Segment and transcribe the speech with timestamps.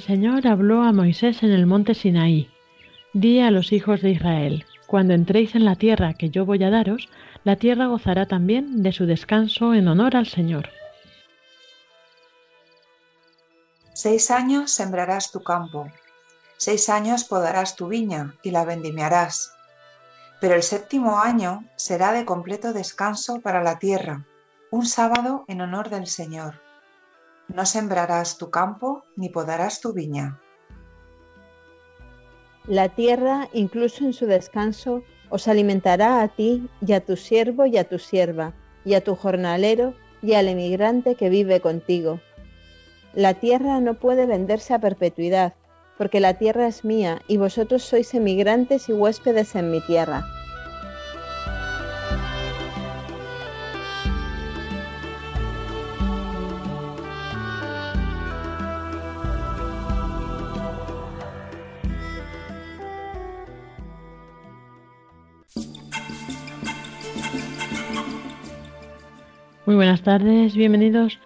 [0.00, 2.50] Señor habló a Moisés en el monte Sinaí.
[3.12, 6.70] Di a los hijos de Israel, cuando entréis en la tierra que yo voy a
[6.70, 7.08] daros,
[7.44, 10.70] la tierra gozará también de su descanso en honor al Señor.
[13.92, 15.88] Seis años sembrarás tu campo,
[16.56, 19.52] seis años podarás tu viña y la vendimiarás.
[20.40, 24.24] Pero el séptimo año será de completo descanso para la tierra,
[24.70, 26.69] un sábado en honor del Señor
[27.54, 30.40] no sembrarás tu campo ni podarás tu viña.
[32.66, 37.78] La tierra, incluso en su descanso, os alimentará a ti y a tu siervo y
[37.78, 38.52] a tu sierva,
[38.84, 42.20] y a tu jornalero y al emigrante que vive contigo.
[43.14, 45.54] La tierra no puede venderse a perpetuidad,
[45.98, 50.24] porque la tierra es mía y vosotros sois emigrantes y huéspedes en mi tierra.
[69.70, 71.20] Muy buenas tardes, bienvenidos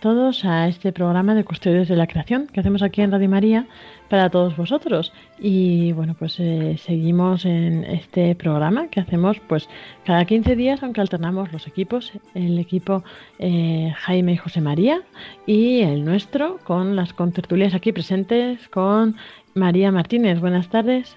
[0.00, 3.68] todos a este programa de Custodios de la Creación que hacemos aquí en Radio María
[4.08, 5.12] para todos vosotros.
[5.38, 9.68] Y bueno, pues eh, seguimos en este programa que hacemos pues
[10.04, 13.04] cada 15 días, aunque alternamos los equipos, el equipo
[13.38, 15.00] eh, Jaime y José María
[15.46, 19.14] y el nuestro con las contertulias aquí presentes con
[19.54, 20.40] María Martínez.
[20.40, 21.16] Buenas tardes.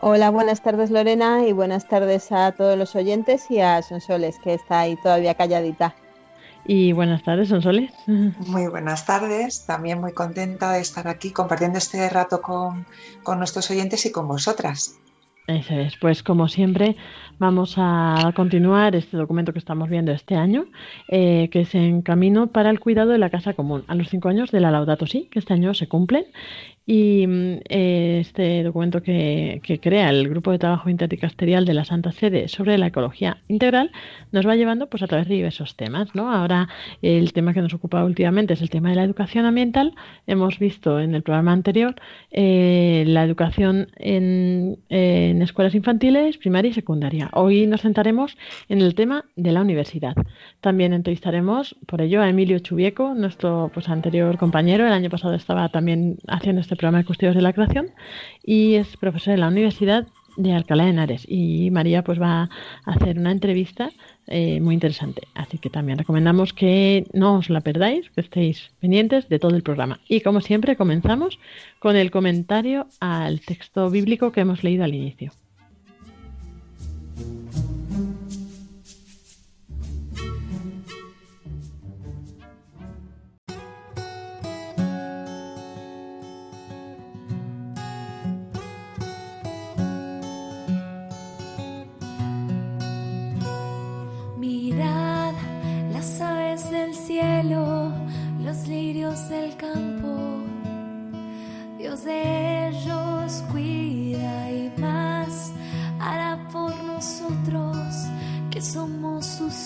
[0.00, 4.54] Hola, buenas tardes Lorena y buenas tardes a todos los oyentes y a Sonsoles, que
[4.54, 5.94] está ahí todavía calladita.
[6.66, 7.92] Y buenas tardes, Sonsoles.
[8.06, 12.86] Muy buenas tardes, también muy contenta de estar aquí compartiendo este rato con,
[13.22, 14.98] con nuestros oyentes y con vosotras.
[15.46, 16.96] Eso es, pues como siempre
[17.38, 20.64] vamos a continuar este documento que estamos viendo este año,
[21.08, 24.30] eh, que es en camino para el cuidado de la casa común, a los cinco
[24.30, 26.24] años de la Laudato Si, que este año se cumplen,
[26.86, 32.48] y mm, este documento que, crea el Grupo de Trabajo Interdicasterial de la Santa Sede
[32.48, 33.90] sobre la ecología integral
[34.32, 36.14] nos va llevando pues a través de diversos temas.
[36.14, 36.30] ¿no?
[36.30, 36.68] Ahora
[37.02, 39.94] el tema que nos ocupa últimamente es el tema de la educación ambiental.
[40.26, 41.94] Hemos visto en el programa anterior
[42.30, 47.30] eh, la educación en, en escuelas infantiles, primaria y secundaria.
[47.32, 48.36] Hoy nos centraremos
[48.68, 50.14] en el tema de la universidad.
[50.60, 54.86] También entrevistaremos por ello a Emilio Chubieco, nuestro pues, anterior compañero.
[54.86, 57.90] El año pasado estaba también haciendo este programa de Custodios de la Creación
[58.42, 61.26] y es profesor en la Universidad de Alcalá de Henares.
[61.28, 62.42] Y María pues va
[62.84, 63.90] a hacer una entrevista
[64.26, 65.22] eh, muy interesante.
[65.34, 69.62] Así que también recomendamos que no os la perdáis que estéis pendientes de todo el
[69.62, 70.00] programa.
[70.08, 71.38] Y como siempre comenzamos
[71.78, 75.32] con el comentario al texto bíblico que hemos leído al inicio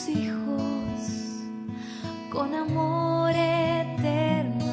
[0.08, 1.44] hijos
[2.32, 4.64] con amor eterno.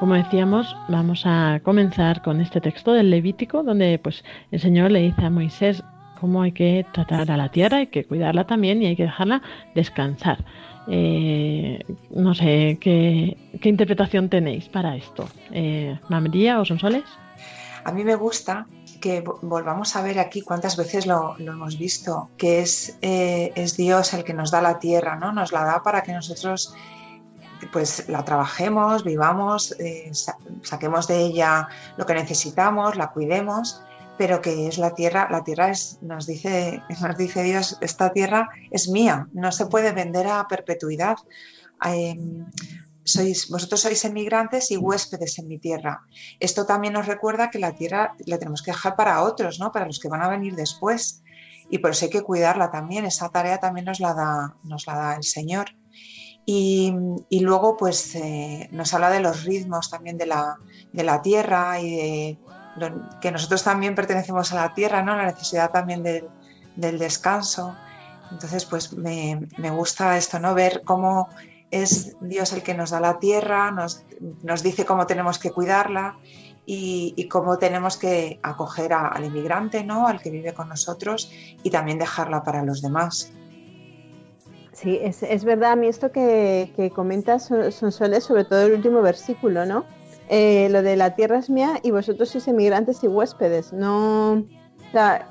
[0.00, 5.02] Como decíamos, vamos a comenzar con este texto del Levítico, donde pues el Señor le
[5.02, 5.84] dice a Moisés
[6.20, 9.40] cómo hay que tratar a la tierra, hay que cuidarla también y hay que dejarla
[9.76, 10.44] descansar.
[10.88, 15.28] Eh, no sé, ¿qué, interpretación tenéis para esto?
[15.52, 17.04] Eh, ¿Mamería o Sonsoles?
[17.88, 18.66] A mí me gusta
[19.00, 24.12] que volvamos a ver aquí cuántas veces lo, hemos visto, que es, eh, es, Dios
[24.12, 25.32] el que nos da la tierra, ¿no?
[25.32, 26.74] Nos la da para que nosotros
[27.72, 30.10] pues la trabajemos, vivamos, eh,
[30.62, 33.82] saquemos de ella lo que necesitamos, la cuidemos,
[34.18, 38.50] pero que es la tierra, la tierra es, nos dice, nos dice Dios, esta tierra
[38.70, 41.16] es mía, no se puede vender a perpetuidad.
[41.82, 42.44] Em,
[43.08, 46.02] sois, vosotros sois emigrantes y huéspedes en mi tierra.
[46.40, 49.72] Esto también nos recuerda que la tierra la tenemos que dejar para otros, ¿no?
[49.72, 51.22] para los que van a venir después.
[51.70, 53.04] Y por eso hay que cuidarla también.
[53.04, 55.74] Esa tarea también nos la da, nos la da el Señor.
[56.50, 56.94] Y,
[57.42, 60.56] luego, pues, eh, nos habla de los ritmos también de la,
[60.94, 62.38] de la tierra y de
[63.20, 65.14] que nosotros también pertenecemos a la tierra, ¿no?
[65.14, 66.24] La necesidad también del,
[66.76, 67.76] del descanso.
[68.30, 70.54] Entonces, pues me, me, gusta esto, ¿no?
[70.54, 71.28] Ver cómo
[71.70, 74.04] es Dios el que nos da la tierra, nos,
[74.42, 76.18] nos dice cómo tenemos que cuidarla
[76.70, 80.06] y, cómo tenemos que acoger al inmigrante, ¿no?
[80.06, 81.32] Al que vive con nosotros
[81.62, 83.32] y también dejarla para los demás.
[84.72, 88.74] Sí, es, es verdad, a mí esto que, que comentas son, son sobre todo el
[88.74, 89.86] último versículo, ¿no?
[90.28, 93.72] Eh, lo de la tierra es mía y vosotros sois emigrantes y huéspedes.
[93.72, 94.44] No,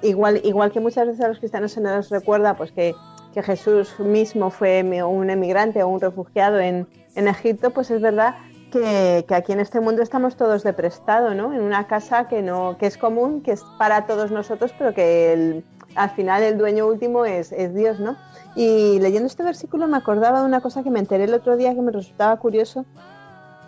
[0.02, 2.96] igual, igual que muchas veces a los cristianos se nos recuerda pues que,
[3.38, 8.34] que Jesús mismo fue un emigrante o un refugiado en, Egipto, pues es verdad
[8.72, 11.54] que, aquí en este mundo estamos todos de prestado, ¿no?
[11.54, 15.64] En una casa que no, que es común, que es para todos nosotros, pero que
[15.94, 18.18] al final el dueño último es, es Dios, ¿no?
[18.56, 21.76] Y leyendo este versículo me acordaba de una cosa que me enteré el otro día
[21.76, 22.86] que me resultaba curioso,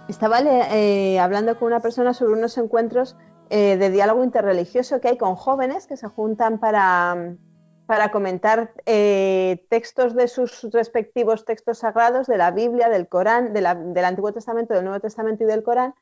[0.07, 3.15] estaba eh, hablando con una persona sobre unos encuentros
[3.51, 7.35] eh, de diálogo interreligioso que hay con jóvenes que se juntan para,
[7.89, 13.65] para comentar eh, textos de sus respectivos textos sagrados, de la Biblia, del Corán, del
[14.05, 15.95] Antiguo Testamento, del Nuevo Testamento y del Corán,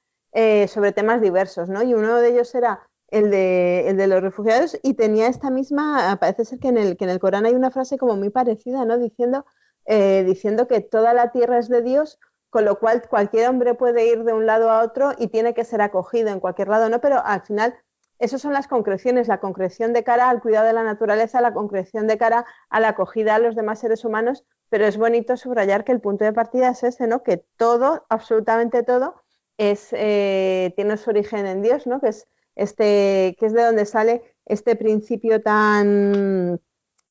[0.68, 1.70] sobre temas diversos.
[1.70, 1.84] ¿no?
[1.84, 6.60] Y uno de ellos era el de, los refugiados y tenía esta misma, parece ser
[6.60, 8.98] que en, el, Corán hay una frase como muy parecida, ¿no?
[8.98, 9.46] diciendo,
[9.88, 12.20] diciendo que toda la tierra es de Dios
[12.50, 15.64] con lo cual cualquier hombre puede ir de un lado a otro y tiene que
[15.64, 17.00] ser acogido en cualquier lado, ¿no?
[17.00, 17.76] Pero al final,
[18.20, 22.08] esas son las concreciones, la concreción de cara al cuidado de la naturaleza, la concreción
[22.08, 25.92] de cara a la acogida a los demás seres humanos, pero es bonito subrayar que
[25.92, 27.24] el punto de partida es ese, ¿no?
[27.24, 29.24] Que todo, absolutamente todo,
[29.58, 32.02] eh, tiene su origen en Dios, ¿no?
[32.02, 36.60] Que es, este, que es de donde sale este principio tan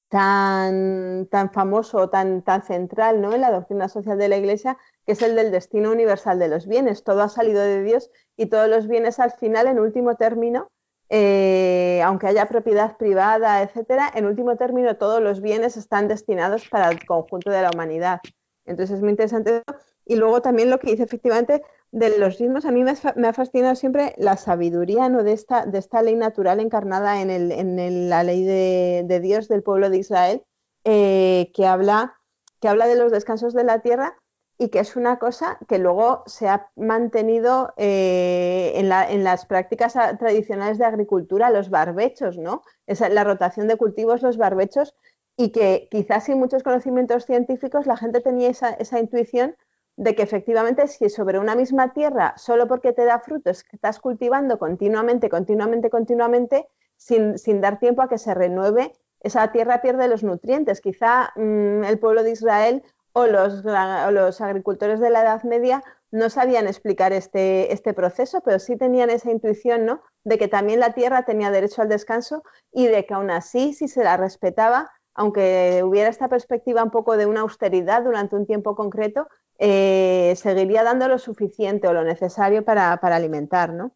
[0.09, 3.32] tan, tan famoso, tan, tan central ¿no?
[3.35, 6.67] en la doctrina social de la Iglesia, que es el del destino universal de los
[6.67, 7.02] bienes.
[7.05, 10.70] Todo ha salido de Dios y todos los bienes al final, en último término,
[11.08, 16.91] eh, aunque haya propiedad privada, etcétera, en último término todos los bienes están destinados para
[16.91, 18.20] el conjunto de la humanidad.
[18.64, 19.62] Entonces es muy interesante.
[20.05, 21.62] Y luego también lo que dice efectivamente
[21.93, 25.23] de los ritmos, a mí me, ha fascinado siempre la sabiduría ¿no?
[25.23, 29.62] de, esta, de esta ley natural encarnada en, el, en la ley de, Dios del
[29.62, 30.43] pueblo de Israel,
[30.85, 32.20] eh, que, habla,
[32.61, 34.17] que habla de los descansos de la tierra
[34.58, 40.79] y que es una cosa que luego se ha mantenido eh, en, las prácticas tradicionales
[40.79, 42.62] de agricultura, los barbechos, ¿no?
[42.87, 44.94] Esa, la rotación de cultivos, los barbechos,
[45.37, 49.55] y que quizás sin muchos conocimientos científicos la gente tenía esa, intuición
[49.97, 54.59] de que efectivamente si sobre una misma tierra, solo porque te da frutos, estás cultivando
[54.59, 60.23] continuamente, continuamente, continuamente, sin, sin, dar tiempo a que se renueve, esa tierra pierde los
[60.23, 60.80] nutrientes.
[60.80, 62.83] Quizá mm, el pueblo de Israel
[63.18, 68.58] o los, los agricultores de la Edad Media no sabían explicar este, este proceso, pero
[68.58, 70.02] sí tenían esa intuición ¿no?
[70.23, 72.42] de que también la tierra tenía derecho al descanso
[72.75, 77.16] y de que aún así, si se la respetaba, aunque hubiera esta perspectiva un poco
[77.16, 82.66] de una austeridad durante un tiempo concreto, eh, seguiría dando lo suficiente o lo necesario
[82.66, 83.92] para, alimentar, ¿no?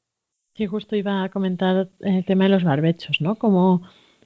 [0.54, 3.34] Sí, justo iba a comentar el tema de los barbechos, ¿no?
[3.34, 3.82] Como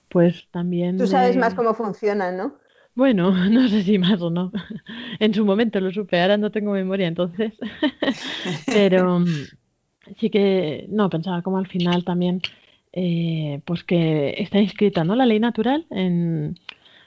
[0.09, 0.99] pues también...
[0.99, 2.55] Tú sabes más cómo funcionan, ¿no?
[2.95, 4.53] Bueno, no sé si más o no.
[5.19, 7.53] En su momento lo supe, ahora no tengo memoria, entonces.
[8.67, 9.27] Pero mm,
[10.19, 12.41] sí que, no, pensaba como al final también,
[12.93, 15.17] eh, pues que está inscrita, ¿no?
[15.17, 16.59] La ley natural en,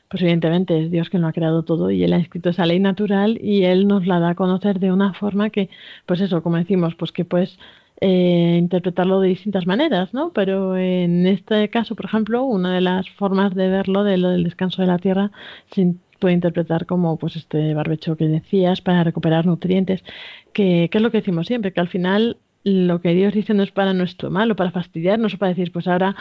[0.10, 2.80] pues evidentemente es Dios quien lo ha creado todo y Él ha escrito esa ley
[2.80, 5.70] natural y Él nos la da a conocer de una forma que,
[6.06, 7.58] pues eso, como decimos, pues que puedes
[8.02, 10.32] eh, interpretarlo de distintas maneras, ¿no?
[10.34, 14.44] Pero en este caso, por ejemplo, una de las formas de verlo, de lo del
[14.44, 15.32] descanso de la tierra,
[15.72, 20.04] se puede interpretar como pues este barbecho que decías para recuperar nutrientes,
[20.54, 23.64] que, que es lo que decimos siempre, que al final lo que Dios dice no
[23.64, 26.16] es para nuestro mal o para fastidiarnos o para decir, pues ahora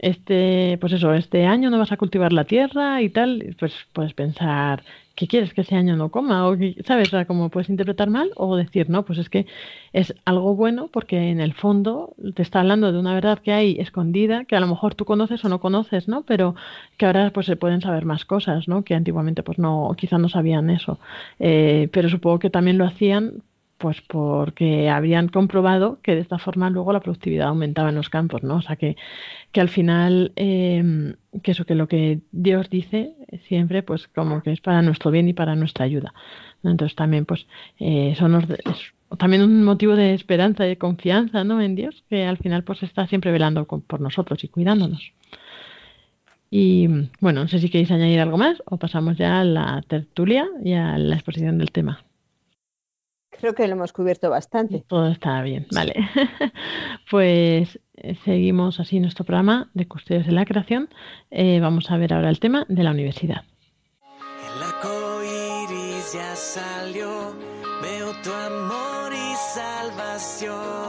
[0.00, 4.14] este, pues eso, este año no vas a cultivar la tierra y tal, pues puedes
[4.14, 4.82] pensar,
[5.20, 6.48] ¿qué quieres que ese año no coma?
[6.48, 7.10] O, ¿sabes?
[7.26, 9.44] como puedes interpretar mal o decir, no, pues es que
[9.92, 13.76] es algo bueno porque en el fondo te está hablando de una verdad que hay
[13.78, 16.22] escondida, que a lo mejor tú conoces o no conoces, ¿no?
[16.22, 16.54] Pero
[16.96, 18.82] que ahora pues se pueden saber más cosas, ¿no?
[18.82, 20.98] Que antiguamente pues no, quizá no sabían eso.
[21.38, 23.42] Eh, pero supongo que también lo hacían
[23.80, 28.42] pues porque habían comprobado que de esta forma luego la productividad aumentaba en los campos,
[28.42, 28.56] ¿no?
[28.56, 28.94] O sea que,
[29.52, 33.14] que al final, em, que eso, que lo que Dios dice
[33.48, 36.12] siempre, pues como que es para nuestro bien y para nuestra ayuda.
[36.62, 37.46] Entonces también, pues,
[37.78, 38.34] eh, son
[38.66, 41.62] es también un motivo de esperanza y de confianza, ¿no?
[41.62, 45.12] En Dios, que al final, pues, está siempre velando por nosotros y cuidándonos.
[46.50, 46.86] Y
[47.20, 50.74] bueno, no sé si queréis añadir algo más o pasamos ya a la tertulia y
[50.74, 52.04] a la exposición del tema.
[53.30, 54.84] Creo que lo hemos cubierto bastante.
[54.86, 55.94] Todo está bien, vale.
[57.10, 60.88] pues eh, seguimos así nuestro programa de Custodios de la Creación.
[61.30, 63.44] Eh, vamos a ver ahora el tema de la universidad.
[64.56, 64.62] El
[66.12, 67.34] ya salió,
[67.80, 70.79] veo tu amor y salvación.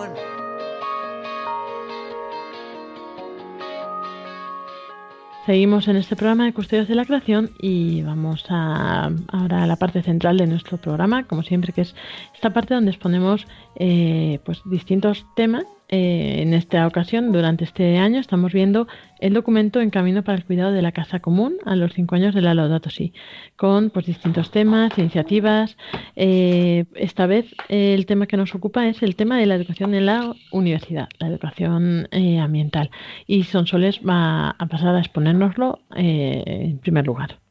[5.52, 9.76] Seguimos en este programa de Custodios de la Creación y vamos a, ahora a la
[9.76, 11.94] parte central de nuestro programa, como siempre, que es
[12.34, 18.22] esta parte donde exponemos eh, pues distintos temas eh, en esta ocasión, durante este año,
[18.22, 18.88] estamos viendo
[19.20, 22.34] el documento En Camino para el Cuidado de la Casa Común a los cinco años
[22.34, 23.14] de la Laudato Si,
[23.58, 25.76] con pues, distintos temas, iniciativas.
[26.16, 30.06] Eh, esta vez el tema que nos ocupa es el tema de la educación en
[30.06, 32.90] la universidad, la educación eh, ambiental.
[33.28, 37.42] Y Sonsoles va a pasar a exponérnoslo en primer lugar.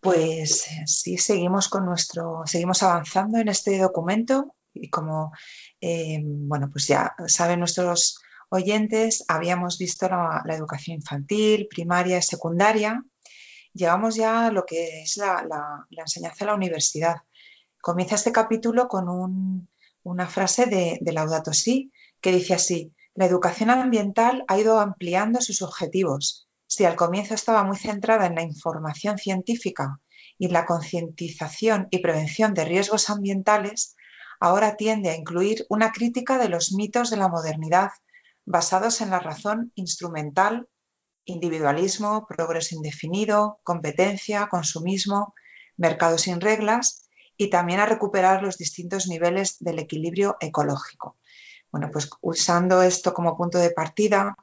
[0.00, 5.32] Pues sí, seguimos con nuestro, seguimos avanzando en este documento y como
[5.80, 8.20] eh, bueno, pues ya saben nuestros
[8.50, 13.02] oyentes, habíamos visto la, educación infantil, primaria y secundaria.
[13.72, 17.16] Llegamos ya a lo que es la, enseñanza de la universidad.
[17.80, 19.68] Comienza este capítulo con
[20.02, 25.40] una frase de, de Laudato Si, que dice así, la educación ambiental ha ido ampliando
[25.40, 26.48] sus objetivos.
[26.66, 30.00] Si al comienzo estaba muy centrada en la información científica
[30.38, 33.96] y la concientización y prevención de riesgos ambientales,
[34.40, 37.90] ahora tiende a incluir una crítica de los mitos de la modernidad
[38.46, 40.66] basados en la razón instrumental,
[41.26, 45.34] individualismo, progreso indefinido, competencia, consumismo,
[45.76, 51.16] mercado sin reglas y también a recuperar los distintos niveles del equilibrio ecológico.
[51.70, 54.36] Bueno, pues usando esto como punto de partida,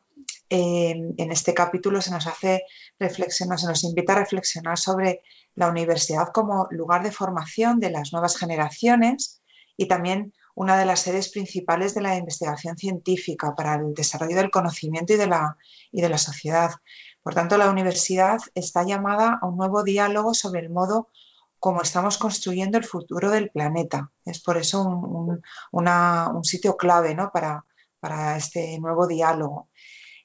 [0.49, 2.63] en este capítulo se nos hace
[2.97, 5.21] reflexionar, se nos invita a reflexionar sobre
[5.55, 9.41] la universidad como lugar de formación de las nuevas generaciones
[9.77, 14.49] y también una de las sedes principales de la investigación científica para el desarrollo del
[14.49, 15.55] conocimiento y de la,
[15.91, 16.71] y de la sociedad.
[17.21, 21.09] Por tanto, la universidad está llamada a un nuevo diálogo sobre el modo
[21.59, 24.11] como estamos construyendo el futuro del planeta.
[24.25, 27.65] Es por eso un, sitio clave para,
[27.99, 29.69] para, este nuevo diálogo.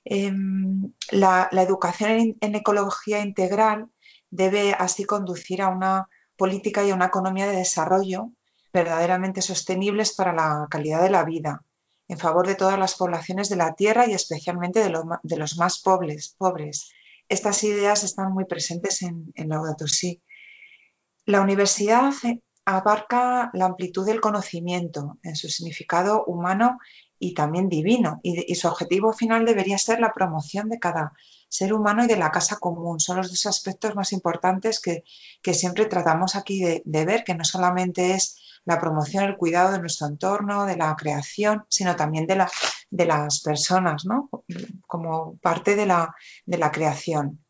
[0.04, 3.88] Em, la, educación en ecología integral
[4.30, 8.30] debe así conducir a una política y a una economía de desarrollo
[8.72, 11.62] verdaderamente sostenibles para la calidad de la vida,
[12.08, 16.34] en favor de todas las poblaciones de la Tierra y especialmente de, los más pobres,
[16.38, 16.92] pobres.
[17.28, 20.22] Estas ideas están muy presentes en, en Laudato Si.
[21.24, 22.12] La universidad
[22.64, 26.78] abarca la amplitud del conocimiento en su significado humano
[27.18, 31.12] y también divino, y, su objetivo final debería ser la promoción de cada
[31.48, 32.98] ser humano y de la casa común.
[32.98, 35.04] Son los dos aspectos más importantes que,
[35.54, 39.78] siempre tratamos aquí de, de, ver, que no solamente es la promoción, el cuidado de
[39.78, 42.44] nuestro entorno, de la creación, sino también de,
[42.90, 44.28] de las personas, ¿no?
[44.86, 46.14] como parte de la,
[46.44, 47.44] de la creación.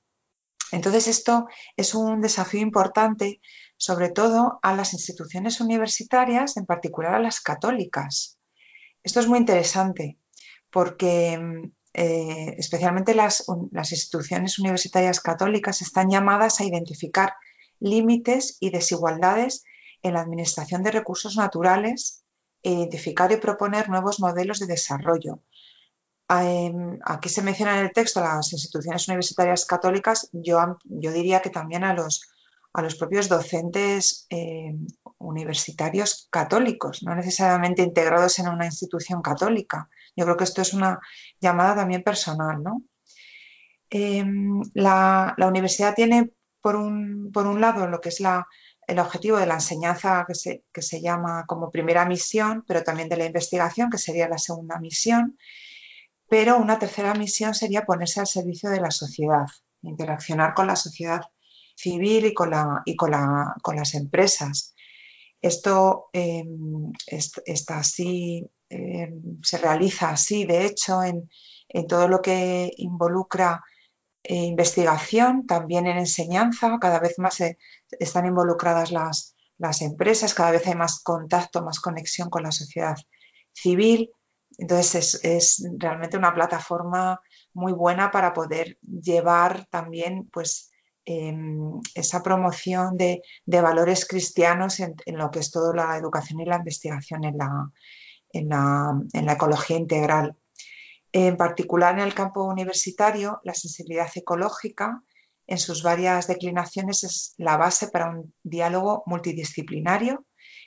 [0.70, 3.40] Entonces, esto es un desafío importante,
[3.82, 8.38] sobre todo a las instituciones universitarias, en particular a las católicas.
[9.02, 10.20] Esto es muy interesante
[10.70, 17.34] porque eh, especialmente las, las, instituciones universitarias católicas están llamadas a identificar
[17.80, 19.64] límites y desigualdades
[20.00, 22.22] en la administración de recursos naturales
[22.62, 25.42] e identificar y proponer nuevos modelos de desarrollo.
[26.28, 31.50] Em, aquí se menciona en el texto las instituciones universitarias católicas, yo, yo diría que
[31.50, 32.32] también a los,
[32.74, 34.86] a los propios docentes em,
[35.18, 39.88] universitarios católicos, no necesariamente integrados en una institución católica.
[40.16, 40.98] Yo creo que esto es una
[41.40, 42.62] llamada también personal.
[42.62, 42.82] ¿no?
[43.90, 48.20] Em, la, universidad tiene, por un, por un lado, lo que es
[48.86, 53.08] el objetivo de la enseñanza que se, que se llama como primera misión, pero también
[53.08, 55.36] de la investigación, que sería la segunda misión.
[56.28, 59.46] Pero una tercera misión sería ponerse al servicio de la sociedad,
[59.82, 61.20] interaccionar con la sociedad
[61.74, 64.74] civil y con, la, y con, la, con las empresas.
[65.40, 71.28] Esto em, está así, em, se realiza así, de hecho, en,
[71.68, 73.62] en todo lo que involucra
[74.24, 77.42] investigación, también en enseñanza, cada vez más
[77.90, 82.96] están involucradas las, las empresas, cada vez hay más contacto, más conexión con la sociedad
[83.52, 84.10] civil.
[84.58, 87.20] Entonces es, realmente una plataforma
[87.54, 90.71] muy buena para poder llevar también pues,
[91.04, 96.56] em, esa promoción de, valores cristianos en, lo que es toda la educación y la
[96.56, 97.68] investigación en la,
[98.32, 100.36] en la ecología integral.
[101.12, 105.02] En particular en el campo universitario, la sensibilidad ecológica
[105.46, 110.24] en sus varias declinaciones es la base para un diálogo multidisciplinario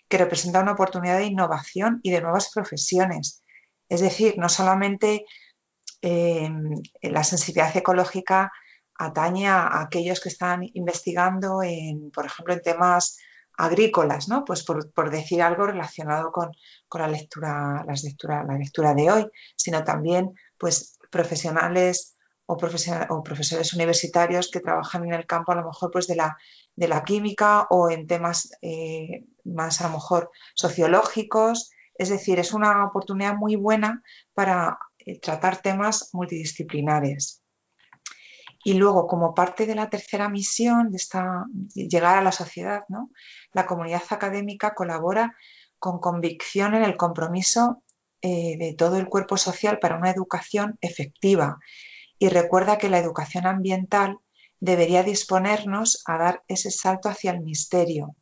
[0.07, 3.43] que representa una oportunidad de innovación y de nuevas profesiones.
[3.89, 5.25] Es decir, no solamente
[6.01, 6.49] eh,
[7.01, 8.51] la sensibilidad ecológica
[8.97, 13.17] atañe a aquellos que están investigando, en, por ejemplo, en temas
[13.57, 14.43] agrícolas, ¿no?
[14.45, 16.51] Pues por, decir algo relacionado con,
[16.93, 24.59] la, lectura, la lectura de hoy, sino también pues, profesionales o, o, profesores universitarios que
[24.59, 26.37] trabajan en el campo a lo mejor pues, de, la,
[26.75, 31.71] de la química o en temas eh, más a lo mejor sociológicos.
[31.97, 37.44] Es decir, es una oportunidad muy buena para eh, tratar temas multidisciplinares.
[38.67, 43.11] Y luego, como parte de la tercera misión de llegar a la sociedad, ¿no?
[43.53, 45.35] la comunidad académica colabora
[45.77, 47.83] con convicción en el compromiso
[48.23, 51.59] eh, de todo el cuerpo social para una educación efectiva
[52.17, 54.17] y recuerda que la educación ambiental
[54.59, 58.15] debería disponernos a dar ese salto hacia el misterio,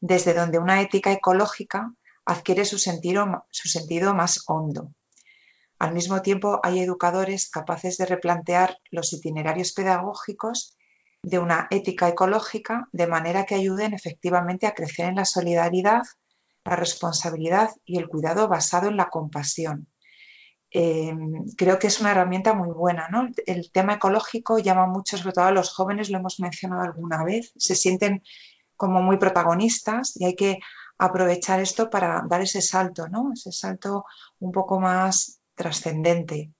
[0.00, 4.92] desde donde una ética ecológica adquiere su sentido más hondo.
[5.80, 10.76] Al mismo tiempo, hay educadores capaces de replantear los itinerarios pedagógicos
[11.22, 16.02] de una ética ecológica de manera que ayuden efectivamente a crecer en la solidaridad,
[16.66, 19.88] la responsabilidad y el cuidado basado en la compasión.
[20.70, 21.16] Eh,
[21.56, 23.08] creo que es una herramienta muy buena.
[23.46, 27.54] El tema ecológico llama mucho, sobre todo a los jóvenes, lo hemos mencionado alguna vez,
[27.56, 28.22] se sienten
[28.76, 30.58] como muy protagonistas y hay que
[30.98, 33.32] aprovechar esto para dar ese salto, ¿no?
[33.32, 34.04] ese salto
[34.40, 36.50] un poco más trascendente.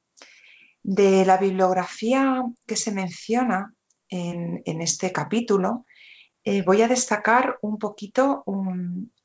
[0.82, 3.74] De la bibliografía que se menciona
[4.10, 5.86] en, este capítulo,
[6.44, 8.44] eh, voy a destacar un poquito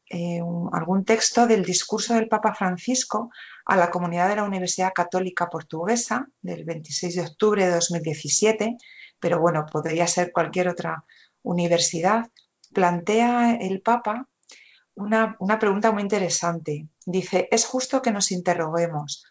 [0.09, 0.39] eh,
[0.71, 3.31] algún texto del discurso del Papa Francisco
[3.65, 8.77] a la comunidad de la Universidad Católica Portuguesa del 26 de octubre de 2017,
[9.19, 11.03] pero bueno, podría ser cualquier otra
[11.41, 12.31] universidad.
[12.73, 14.29] Plantea el Papa
[14.93, 16.87] una, una pregunta muy interesante.
[17.05, 19.25] Dice, es justo que nos interroguemos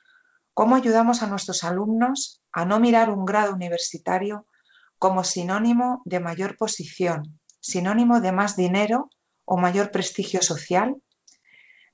[0.54, 4.46] ¿Cómo ayudamos a nuestros alumnos a no mirar un grado universitario
[4.98, 9.10] como sinónimo de mayor posición, sinónimo de más dinero
[9.44, 11.02] o mayor prestigio social?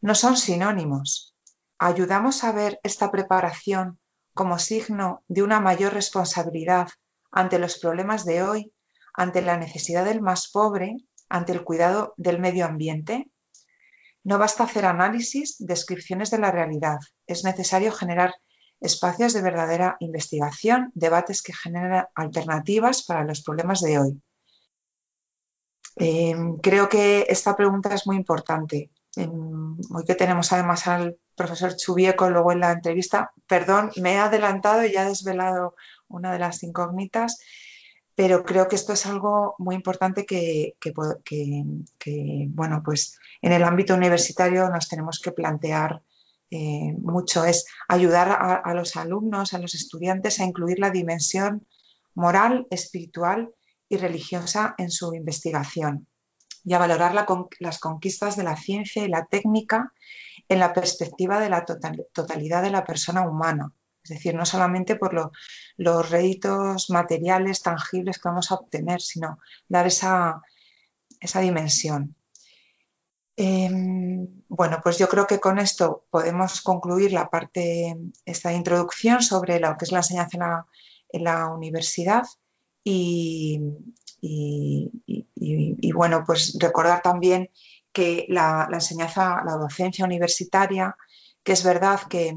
[0.02, 1.34] No son sinónimos.
[1.78, 3.98] ¿Ayudamos a ver esta preparación
[4.34, 6.88] como signo de una mayor responsabilidad
[7.32, 8.74] ante los problemas de hoy,
[9.14, 10.96] ante la necesidad del más pobre,
[11.30, 13.30] ante el cuidado del medio ambiente?
[14.22, 16.98] No basta hacer análisis, descripciones de la realidad.
[17.26, 18.34] Es necesario generar
[18.80, 24.22] espacios de verdadera investigación, debates que generan alternativas para los problemas de hoy.
[25.96, 28.90] Eh, creo que esta pregunta es muy importante.
[29.16, 34.84] hoy que tenemos además al profesor Chubieco luego en la entrevista, perdón, me he adelantado
[34.84, 35.74] y ya he desvelado
[36.08, 37.38] una de las incógnitas,
[38.14, 40.92] pero creo que esto es algo muy importante que, que
[42.48, 46.02] bueno, pues en el ámbito universitario nos tenemos que plantear
[46.50, 51.66] eh, mucho, es ayudar a, los alumnos, a los estudiantes a incluir la dimensión
[52.14, 53.54] moral, espiritual
[53.88, 56.08] y religiosa en su investigación
[56.64, 57.14] y a valorar
[57.60, 59.92] las conquistas de la ciencia y la técnica
[60.48, 63.72] en la perspectiva de la totalidad de la persona humana.
[64.02, 65.32] Es decir, no solamente por
[65.76, 70.42] los réditos materiales tangibles que vamos a obtener, sino dar esa
[71.40, 72.16] dimensión.
[73.42, 79.58] Em, bueno, pues yo creo que con esto podemos concluir la parte, esta introducción sobre
[79.58, 80.66] lo que es la enseñanza
[81.08, 82.24] en la, universidad
[82.84, 83.58] y,
[85.94, 87.48] bueno, pues recordar también
[87.94, 90.94] que la, enseñanza, la docencia universitaria,
[91.42, 92.36] que es verdad que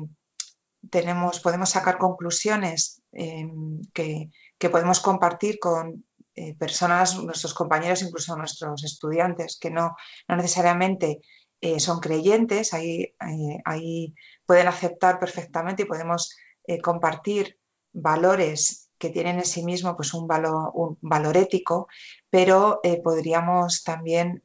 [0.90, 8.36] tenemos, podemos sacar conclusiones em, que, que podemos compartir con eh, personas, nuestros compañeros, incluso
[8.36, 9.96] nuestros estudiantes, que no,
[10.28, 11.22] necesariamente
[11.62, 14.16] eh, son creyentes, ahí, eh, ahí,
[14.46, 16.36] pueden aceptar perfectamente y podemos
[16.82, 17.60] compartir
[17.92, 21.88] valores que tienen en sí mismo pues un, valor, un valor ético,
[22.30, 24.44] pero podríamos también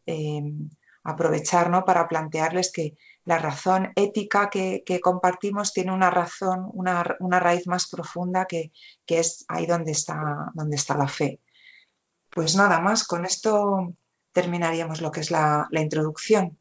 [1.04, 7.04] aprovechar para plantearles que la razón ética que, compartimos tiene una razón, una,
[7.40, 8.72] raíz más profunda que,
[9.06, 11.40] que, es ahí donde está, donde está la fe.
[12.30, 13.94] Pues nada más, con esto
[14.32, 16.58] terminaríamos lo que es la, introducción.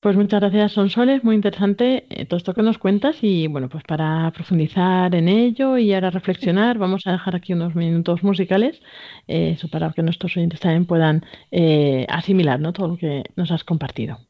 [0.00, 1.22] Pues muchas gracias, Sonsoles.
[1.24, 3.16] Muy interesante eh, todo esto que nos cuentas.
[3.20, 7.74] Y bueno, pues para profundizar en ello y ahora reflexionar, vamos a dejar aquí unos
[7.74, 8.80] minutos musicales,
[9.28, 12.72] eh, para que nuestros oyentes también puedan eh, asimilar ¿no?
[12.72, 14.29] todo lo que nos has compartido.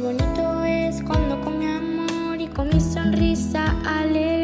[0.00, 4.39] Bonito es cuando con mi amor y con mi sonrisa alegro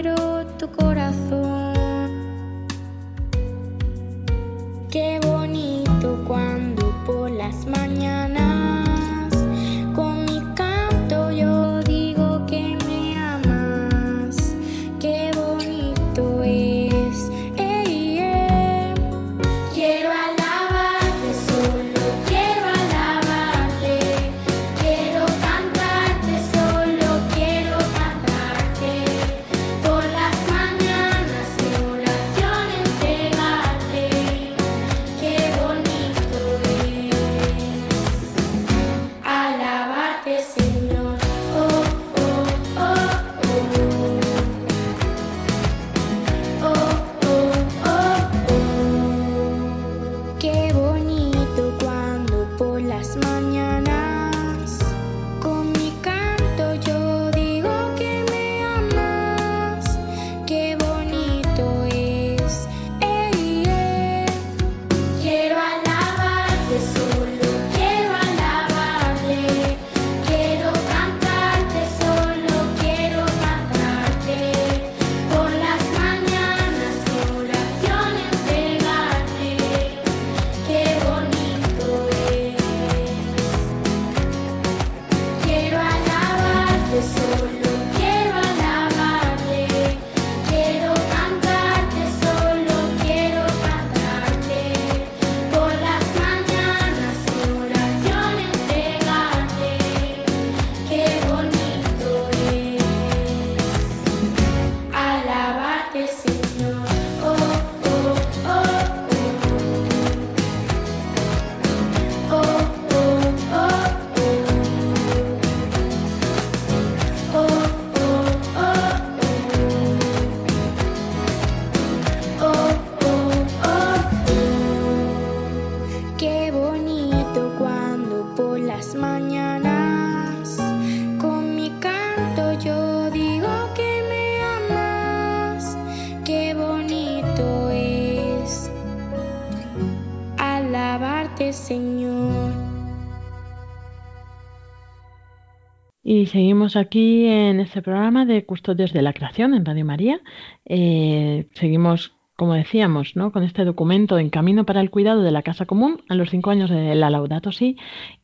[146.27, 150.21] Seguimos aquí en este programa de Custodios de la Creación en Radio María.
[150.65, 153.31] Eh, seguimos, como decíamos, ¿no?
[153.33, 156.51] con este documento en camino para el cuidado de la casa común a los cinco
[156.51, 157.77] años de la Laudato Si.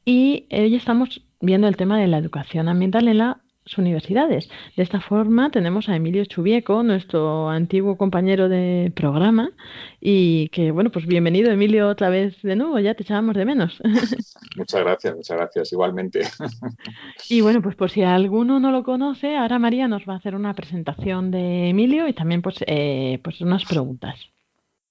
[0.05, 3.37] Y hoy estamos viendo el tema de la educación ambiental en las
[3.79, 4.49] universidades.
[4.77, 9.51] De esta forma tenemos a Emilio Chubieco, nuestro antiguo compañero de programa,
[10.01, 13.81] y que, bueno, pues bienvenido Emilio otra vez de nuevo, ya te echábamos de menos.
[14.57, 16.21] Muchas gracias, muchas gracias, igualmente.
[17.29, 20.35] Y bueno, pues por si alguno no lo conoce, ahora María nos va a hacer
[20.35, 24.17] una presentación de Emilio y también pues, eh, pues unas preguntas.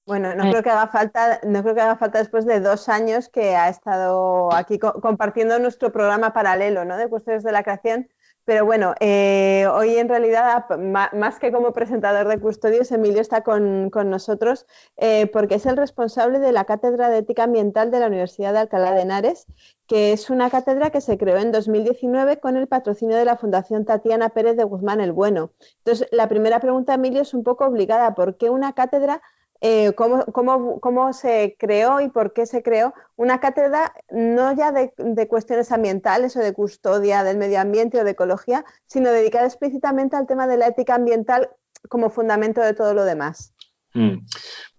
[0.05, 3.29] Bueno, no creo que haga falta, no creo que haga falta después de dos años
[3.29, 6.97] que ha estado aquí co- compartiendo nuestro programa paralelo, ¿no?
[6.97, 8.10] De Custodios de la Creación.
[8.45, 10.65] Pero bueno, eh, hoy en realidad,
[11.13, 14.65] más que como presentador de Custodios, Emilio está con, con nosotros
[14.97, 18.60] eh, porque es el responsable de la Cátedra de Ética Ambiental de la Universidad de
[18.60, 19.45] Alcalá de Henares,
[19.88, 23.86] que es una cátedra que se creó en 2019 con el patrocinio de la Fundación
[23.86, 25.51] Tatiana Pérez de Guzmán el Bueno.
[25.80, 28.15] Entonces, la primera pregunta, Emilio, es un poco obligada.
[28.15, 29.21] ¿Por qué una cátedra
[29.62, 34.71] eh, cómo, cómo- cómo se creó y por qué se creó una cátedra no ya
[34.71, 39.45] de, de cuestiones ambientales o de custodia del medio ambiente o de ecología, sino dedicada
[39.45, 41.50] explícitamente al tema de la ética ambiental
[41.89, 43.54] como fundamento de todo lo demás.
[43.93, 44.26] Mm.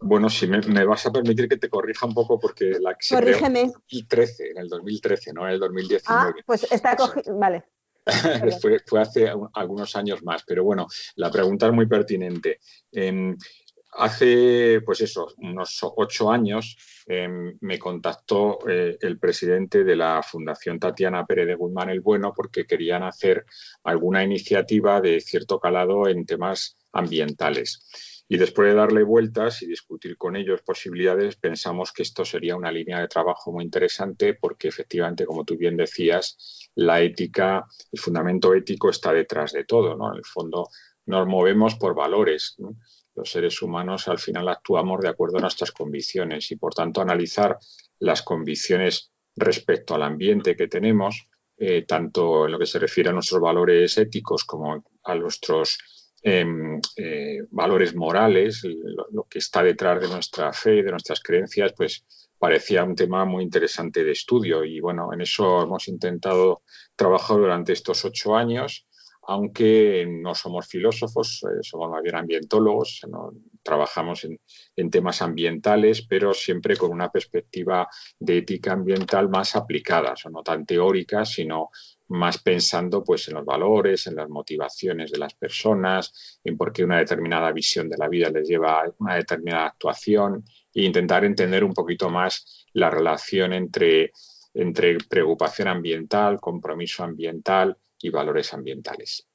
[0.00, 3.14] Bueno, si me, vas a permitir que te corrija un poco porque la que se
[3.14, 3.60] Corrígeme.
[3.60, 6.04] en el 2013, en el 2013, no en el 2019.
[6.06, 7.64] Ah, pues está cogido, vale.
[8.60, 12.58] fue, fue, hace algunos años más, pero bueno, la pregunta es muy pertinente.
[13.92, 16.76] Hace, pues eso, unos ocho años
[17.06, 22.32] em, me contactó eh, el presidente de la Fundación Tatiana Pérez de Guzmán el Bueno
[22.34, 23.44] porque querían hacer
[23.84, 27.86] alguna iniciativa de cierto calado en temas ambientales.
[28.28, 32.72] Y después de darle vueltas y discutir con ellos posibilidades, pensamos que esto sería una
[32.72, 38.54] línea de trabajo muy interesante porque efectivamente, como tú bien decías, la ética, el fundamento
[38.54, 39.96] ético está detrás de todo.
[39.96, 40.12] ¿no?
[40.12, 40.68] En el fondo
[41.04, 42.56] nos movemos por valores.
[43.14, 47.58] Los seres humanos al final actuamos de acuerdo a nuestras convicciones y por tanto analizar
[47.98, 53.12] las convicciones respecto al ambiente que tenemos, eh, tanto en lo que se refiere a
[53.12, 55.78] nuestros valores éticos como a nuestros
[56.24, 58.62] Em, eh, valores morales,
[59.10, 62.04] lo, que está detrás de nuestra fe, de nuestras creencias, pues
[62.38, 64.64] parecía un tema muy interesante de estudio.
[64.64, 66.62] Y bueno, en eso hemos intentado
[66.94, 68.86] trabajar durante estos ocho años,
[69.24, 73.02] aunque no somos filósofos, eh, somos más bien ambientólogos,
[73.62, 80.30] trabajamos en, temas ambientales, pero siempre con una perspectiva de ética ambiental más aplicada, o
[80.30, 81.70] no tan teórica, sino
[82.08, 86.84] más pensando pues en los valores, en las motivaciones de las personas, en por qué
[86.84, 91.62] una determinada visión de la vida les lleva a una determinada actuación e intentar entender
[91.62, 94.12] un poquito más la relación entre,
[94.52, 99.28] entre preocupación ambiental, compromiso ambiental y valores ambientales.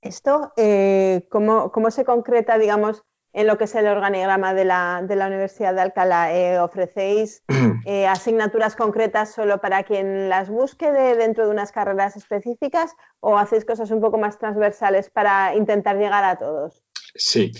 [0.00, 3.02] Esto, eh, ¿cómo, ¿cómo, se concreta, digamos,
[3.34, 6.34] en lo que es el organigrama de la, Universidad de Alcalá.
[6.34, 7.42] Eh, ¿Ofrecéis
[7.84, 13.64] eh, asignaturas concretas solo para quien las busque dentro de unas carreras específicas o hacéis
[13.64, 16.84] cosas un poco más transversales para intentar llegar a todos?
[17.16, 17.52] Sí.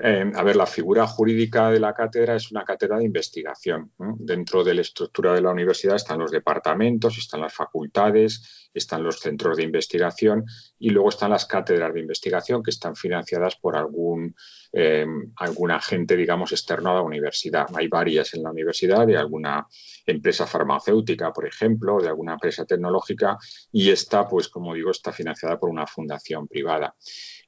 [0.00, 3.92] Eh, a ver, la figura jurídica de la cátedra es una cátedra de investigación.
[3.98, 9.18] Dentro de la estructura de la universidad están los departamentos, están las facultades, están los
[9.18, 10.44] centros de investigación
[10.78, 14.34] y luego están las cátedras de investigación que están financiadas por algún,
[14.72, 15.06] eh,
[15.36, 17.66] algún agente, digamos, externo a la universidad.
[17.74, 19.66] Hay varias en la universidad, de alguna
[20.06, 23.36] empresa farmacéutica, por ejemplo, de alguna empresa tecnológica
[23.72, 26.94] y esta, pues como digo, está financiada por una fundación privada.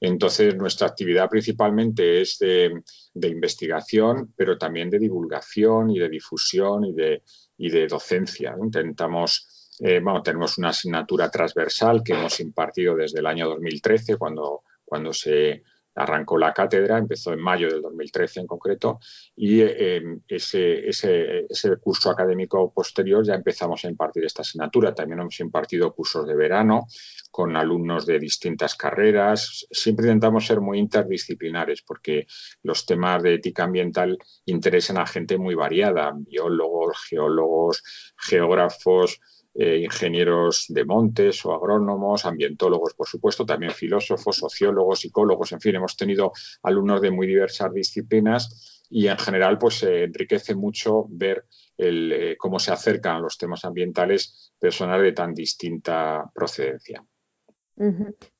[0.01, 2.83] Entonces, nuestra actividad principalmente es de,
[3.15, 7.23] investigación, pero también de divulgación y de difusión y de,
[7.59, 8.57] de docencia.
[8.59, 14.63] Intentamos, eh, bueno, tenemos una asignatura transversal que hemos impartido desde el año 2013, cuando,
[14.85, 15.63] cuando se
[16.03, 19.01] arrancó la cátedra, empezó en mayo del 2013 en concreto,
[19.37, 24.95] y eh, ese, ese, ese, curso académico posterior ya empezamos a impartir esta asignatura.
[24.95, 26.87] También hemos impartido cursos de verano
[27.31, 29.67] con alumnos de distintas carreras.
[29.71, 32.27] Siempre intentamos ser muy interdisciplinares porque
[32.63, 37.83] los temas de ética ambiental interesan a gente muy variada, biólogos, geólogos,
[38.17, 39.21] geógrafos,
[39.55, 45.75] eh, ingenieros de montes o agrónomos, ambientólogos, por supuesto, también filósofos, sociólogos, psicólogos, en fin,
[45.75, 46.33] hemos tenido
[46.63, 51.47] alumnos de muy diversas disciplinas y en general pues se enriquece mucho ver
[51.79, 57.05] eh, cómo se acercan a los temas ambientales personas de tan distinta procedencia.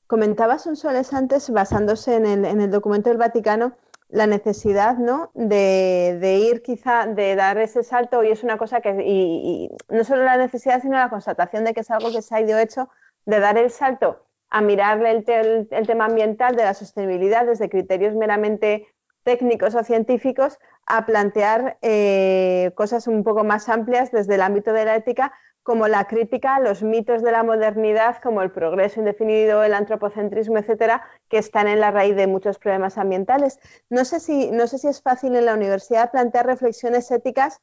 [0.07, 3.75] Comentabas un soles antes, basándose en el documento del Vaticano,
[4.11, 5.31] la necesidad ¿no?
[5.33, 10.23] de, ir quizá, de dar ese salto, y es una cosa que, y, no solo
[10.23, 12.89] la necesidad, sino la constatación de que es algo que se ha ido hecho,
[13.25, 18.15] de dar el salto a mirarle el, el, tema ambiental de la sostenibilidad desde criterios
[18.15, 18.87] meramente
[19.23, 24.85] técnicos o científicos a plantear eh, cosas un poco más amplias desde el ámbito de
[24.85, 25.31] la ética
[25.63, 30.57] como la crítica a los mitos de la modernidad, como el progreso indefinido, el antropocentrismo,
[30.57, 33.59] etcétera, que están en la raíz de muchos problemas ambientales.
[33.89, 37.59] No sé si, no sé si es fácil en la universidad plantear reflexiones éticas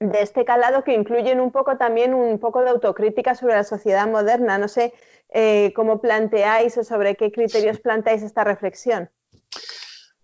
[0.00, 4.06] de este calado que incluyen un poco también un poco de autocrítica sobre la sociedad
[4.06, 4.56] moderna.
[4.56, 4.94] No sé
[5.30, 9.10] eh, cómo planteáis o sobre qué criterios planteáis esta reflexión.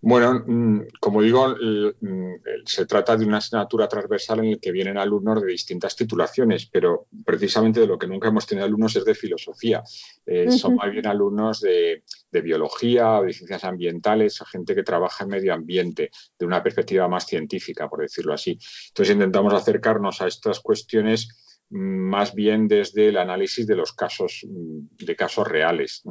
[0.06, 2.34] Bueno, mm, como digo, mm,
[2.66, 7.06] se trata de una asignatura transversal en la que vienen alumnos de distintas titulaciones, pero
[7.24, 9.82] precisamente de lo que nunca hemos tenido alumnos es de filosofía.
[10.26, 15.30] Eh, son más bien alumnos de, biología o de ciencias ambientales, gente que trabaja en
[15.30, 18.58] medio ambiente, de una perspectiva más científica, por decirlo así.
[18.88, 21.28] Entonces intentamos acercarnos a estas cuestiones
[21.76, 26.04] más bien desde el análisis de los casos, de casos reales.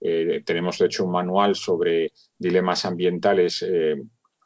[0.00, 3.96] Eh, tenemos, hecho, un manual sobre dilemas ambientales eh,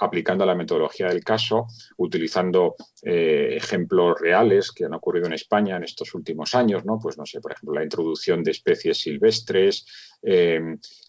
[0.01, 1.67] aplicando la metodología del caso,
[1.99, 6.99] utilizando eh, ejemplos reales que han ocurrido en España en estos últimos años, ¿no?
[6.99, 9.87] Pues no sé, por ejemplo, la introducción de especies silvestres,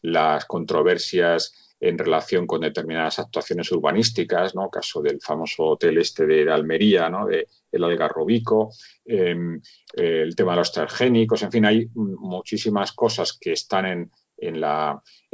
[0.02, 4.69] las controversias en relación con determinadas actuaciones urbanísticas, ¿no?
[4.69, 7.28] Caso del famoso hotel este de Almería, ¿no?
[7.30, 8.69] El algarrobico,
[9.04, 9.60] em,
[9.93, 14.62] el tema de los transgénicos, en fin, hay muchísimas cosas que están en, en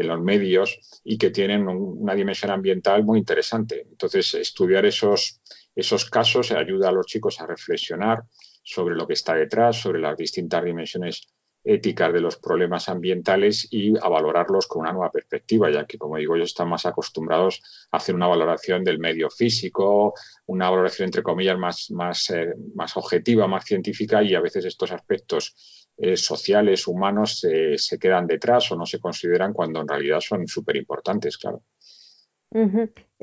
[0.08, 3.86] los medios y que tienen una dimensión ambiental muy interesante.
[3.88, 5.42] Entonces, estudiar esos,
[5.76, 8.24] esos casos ayuda a los chicos a reflexionar
[8.64, 11.28] sobre lo que está detrás, sobre las distintas dimensiones
[11.70, 16.18] éticas de los problemas ambientales y a valorarlos con una nueva perspectiva, ya que, como
[16.18, 20.14] digo, ellos están más acostumbrados a hacer una valoración del medio físico,
[20.48, 24.92] una valoración, entre comillas, más, más, eh, más objetiva, más científica, y a veces estos
[24.92, 30.48] aspectos eh, sociales, humanos, se quedan detrás o no se consideran cuando en realidad son
[30.48, 31.64] súper importantes, claro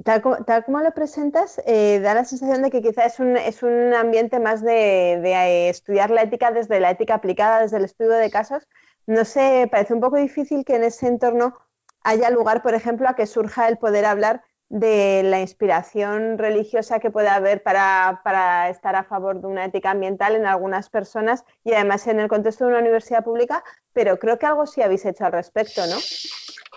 [0.05, 3.95] tal, como, lo presentas, eh, da la sensación de que quizá es un, es un
[3.95, 8.31] ambiente más de, eh, estudiar la ética desde la ética aplicada, desde el estudio de
[8.31, 8.69] casos.
[9.07, 11.57] No sé, parece un poco difícil que en ese entorno
[12.03, 17.11] haya lugar, por ejemplo, a que surja el poder hablar de la inspiración religiosa que
[17.11, 21.73] puede haber para, para, estar a favor de una ética ambiental en algunas personas y
[21.73, 23.63] además en el contexto de una universidad pública,
[23.93, 25.97] pero creo que algo sí habéis hecho al respecto, ¿no?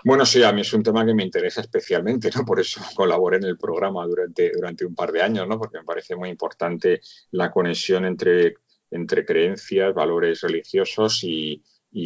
[0.04, 2.44] Bueno, sí, a mí es un tema que me interesa especialmente, ¿no?
[2.44, 5.58] Por eso colaboré en el programa durante, durante un par de años, ¿no?
[5.58, 7.00] Porque me parece muy importante
[7.32, 8.54] la conexión entre,
[8.90, 11.62] entre creencias, valores religiosos y,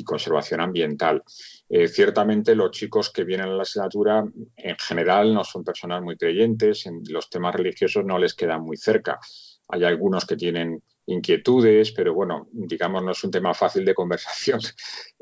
[0.07, 1.23] conservación ambiental.
[1.69, 4.25] Eh, ciertamente los chicos que vienen a la asignatura
[4.57, 8.79] en general no son personas muy creyentes, en los temas religiosos no les quedan muy
[8.79, 9.19] cerca.
[9.69, 14.61] Hay algunos que tienen inquietudes, pero bueno, digamos, no es un tema fácil de conversación.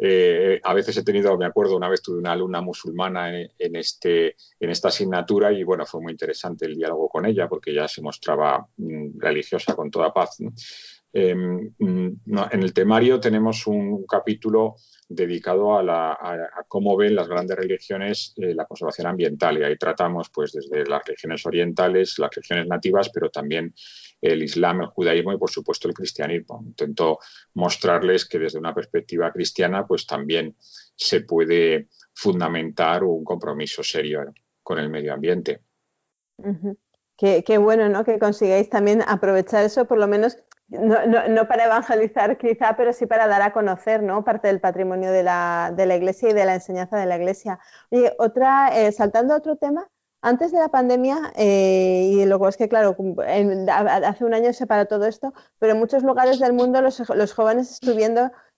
[0.05, 4.35] Eh, a veces he tenido, me acuerdo, una vez tuve una alumna musulmana en, este,
[4.59, 8.03] en esta asignatura y bueno, fue muy interesante el diálogo con ella porque ella se
[8.03, 10.39] mostraba mm, religiosa con toda paz.
[11.15, 12.09] Em, mm,
[12.53, 18.65] en el temario tenemos un capítulo dedicado a, cómo ven las grandes religiones eh, la
[18.65, 23.75] conservación ambiental y ahí tratamos pues desde las religiones orientales, las religiones nativas, pero también
[24.23, 26.63] el Islam, el judaísmo y por supuesto el cristianismo.
[26.65, 27.19] Intento
[27.55, 30.57] mostrarles que desde una perspectiva cristiana pues también
[30.97, 35.61] se puede fundamentar un compromiso serio con el medio ambiente.
[37.19, 38.05] qué, bueno, ¿no?
[38.05, 40.39] Que consigáis también aprovechar eso, por lo menos
[40.73, 44.25] no, para evangelizar quizá, pero sí para dar a conocer ¿no?
[44.25, 47.59] parte del patrimonio de la, Iglesia y de la enseñanza de la Iglesia.
[47.91, 49.89] Oye, otra, eh, saltando a otro tema,
[50.23, 52.97] antes de la pandemia, eh, y luego es que claro,
[54.05, 57.35] hace un año se paró todo esto, pero en muchos lugares del mundo los, los
[57.35, 57.81] jóvenes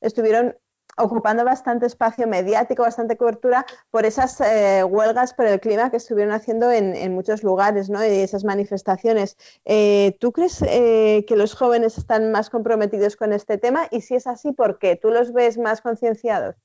[0.01, 0.55] estuvieron
[0.97, 6.33] ocupando bastante espacio mediático, bastante cobertura por esas eh, huelgas por el clima que estuvieron
[6.33, 8.05] haciendo en, muchos lugares, ¿no?
[8.05, 9.37] Y esas manifestaciones.
[9.65, 13.89] Eh, ¿Tú crees eh, que los jóvenes están más comprometidos con este tema?
[13.91, 14.97] Y si es así, ¿por qué?
[14.97, 16.57] ¿Tú los ves más concienciados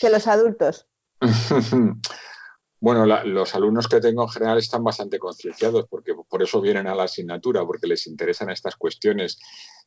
[0.00, 0.86] que los adultos?
[2.84, 6.94] Bueno, los alumnos que tengo en general están bastante concienciados porque por eso vienen a
[6.94, 9.38] la asignatura, porque les interesan estas cuestiones.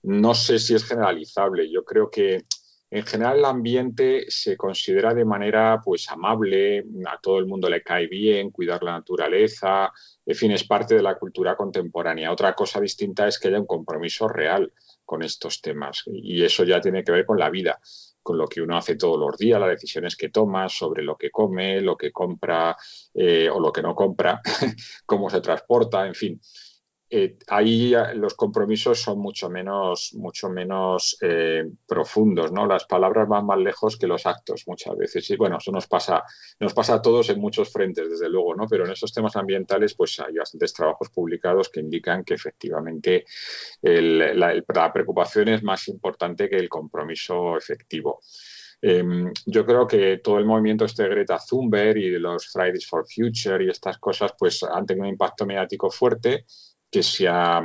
[0.02, 1.72] No sé si es generalizable.
[1.72, 2.46] Yo creo que
[2.90, 7.84] en general el ambiente se considera de manera pues amable, a todo el mundo le
[7.84, 9.92] cae bien, cuidar la naturaleza,
[10.26, 12.32] en fin, es parte de la cultura contemporánea.
[12.32, 14.72] Otra cosa distinta es que haya un compromiso real
[15.06, 17.80] con estos temas y eso ya tiene que ver con la vida
[18.28, 21.32] con lo que uno hace todos los días, las decisiones que toma sobre lo que
[21.32, 22.76] come, lo que compra
[23.14, 24.42] eh, o lo que no compra,
[25.06, 26.42] cómo se transporta, en fin.
[27.10, 32.68] Eh, ahí los compromisos son mucho menos, mucho menos eh, profundos, ¿no?
[32.68, 35.30] Las palabras van más lejos que los actos muchas veces.
[35.30, 36.24] Y bueno, eso nos pasa,
[36.60, 38.68] nos pasa a todos en muchos frentes, desde luego, ¿no?
[38.68, 43.26] Pero en esos temas ambientales, pues hay bastantes trabajos publicados que indican que efectivamente
[43.82, 48.20] la, preocupación es más importante que el compromiso efectivo.
[48.82, 52.86] Em, yo creo que todo el movimiento este de Greta Thunberg y de los Fridays
[52.88, 56.46] for Future y estas cosas, pues han tenido un impacto mediático fuerte
[56.90, 57.62] que se ha,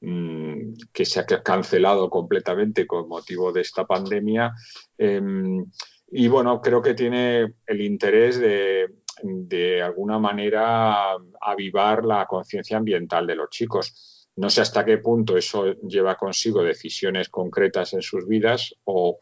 [0.00, 1.04] mm, que
[1.42, 4.52] cancelado completamente con motivo de esta pandemia.
[4.96, 5.64] Em,
[6.12, 8.88] y bueno, creo que tiene el interés de,
[9.22, 14.28] de alguna manera avivar la conciencia ambiental de los chicos.
[14.36, 19.18] No sé hasta qué punto eso lleva consigo decisiones concretas en sus vidas o,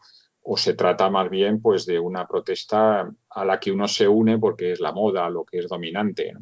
[0.51, 4.39] o se trata más bien pues de una protesta a la que uno se une
[4.39, 6.33] porque es la moda, lo que es dominante.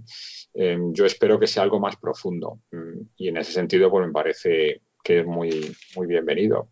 [0.53, 4.13] Em, yo espero que sea algo más profundo mm, y en ese sentido pues me
[4.13, 6.69] parece que es muy, muy bienvenido.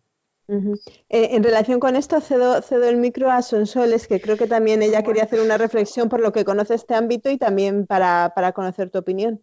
[0.48, 4.80] Eh, en relación con esto, cedo, cedo, el micro a Sonsoles, que creo que también
[4.80, 8.52] ella quería hacer una reflexión por lo que conoce este ámbito y también para, para
[8.52, 9.42] conocer tu opinión.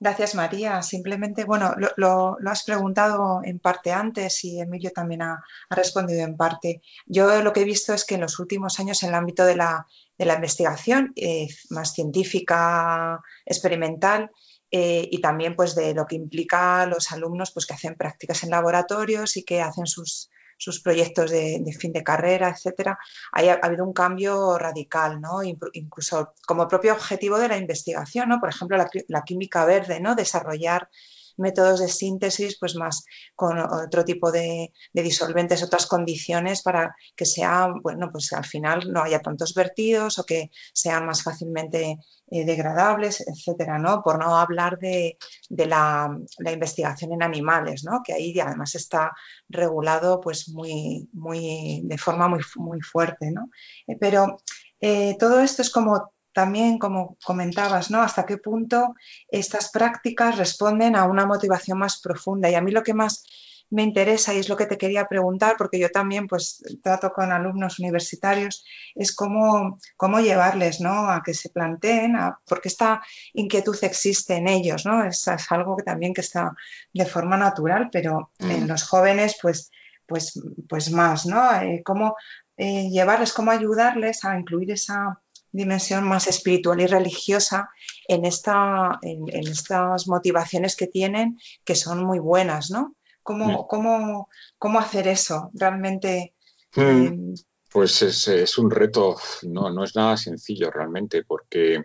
[0.00, 0.80] Gracias, María.
[0.82, 6.82] Simplemente, bueno, lo, has preguntado en parte antes y Emilio también ha, respondido en parte.
[7.06, 9.56] Yo lo que he visto es que en los últimos años, en el ámbito de
[9.56, 9.86] la,
[10.18, 14.30] investigación eh, más científica, experimental,
[14.70, 18.50] eh, y también pues de lo que implica los alumnos pues que hacen prácticas en
[18.50, 22.98] laboratorios y que hacen sus, sus proyectos de, fin de carrera, etcétera,
[23.32, 25.42] ha, habido un cambio radical, ¿no?
[25.42, 28.40] Incluso como propio objetivo de la investigación, ¿no?
[28.40, 30.14] Por ejemplo, la, la química verde, ¿no?
[30.14, 30.90] Desarrollar
[31.38, 37.68] métodos de síntesis, pues más con otro tipo de, disolventes, otras condiciones para que sea,
[37.82, 41.98] bueno, pues al final no haya tantos vertidos o que sean más fácilmente
[42.30, 44.02] eh, degradables, etcétera, ¿no?
[44.02, 45.16] Por no hablar de,
[45.48, 48.02] la, investigación en animales, ¿no?
[48.04, 49.12] Que ahí además está
[49.48, 53.50] regulado pues muy, muy, de forma muy, muy fuerte, ¿no?
[53.86, 54.38] Eh, pero
[54.80, 58.00] eh, todo esto es como también, como comentabas, ¿no?
[58.00, 58.94] Hasta qué punto
[59.28, 62.48] estas prácticas responden a una motivación más profunda.
[62.48, 63.24] Y a mí lo que más
[63.70, 67.32] me interesa y es lo que te quería preguntar, porque yo también pues trato con
[67.32, 68.64] alumnos universitarios,
[68.94, 71.10] es cómo, cómo llevarles ¿no?
[71.10, 72.16] a que se planteen,
[72.46, 75.04] porque esta inquietud existe en ellos, ¿no?
[75.04, 76.52] Es, algo que también que está
[76.94, 78.68] de forma natural, pero en mm.
[78.68, 79.72] los jóvenes pues,
[80.06, 81.60] pues, pues más, ¿no?
[81.62, 82.14] Eh, cómo
[82.56, 85.20] eh, llevarles, cómo ayudarles a incluir esa
[85.52, 87.70] dimensión más espiritual y religiosa
[88.06, 92.96] en, esta, en, estas motivaciones que tienen, que son muy buenas, ¿no?
[93.22, 94.28] ¿Cómo, cómo,
[94.58, 95.50] cómo hacer eso?
[95.54, 96.34] Realmente...
[96.74, 97.34] Mm, eh,
[97.70, 101.84] pues es, un reto, no, no es nada sencillo realmente, porque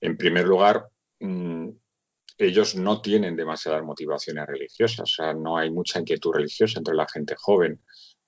[0.00, 0.88] en primer lugar,
[1.20, 1.70] mm,
[2.38, 7.06] ellos no tienen demasiadas motivaciones religiosas, o sea, no hay mucha inquietud religiosa entre la
[7.08, 7.80] gente joven,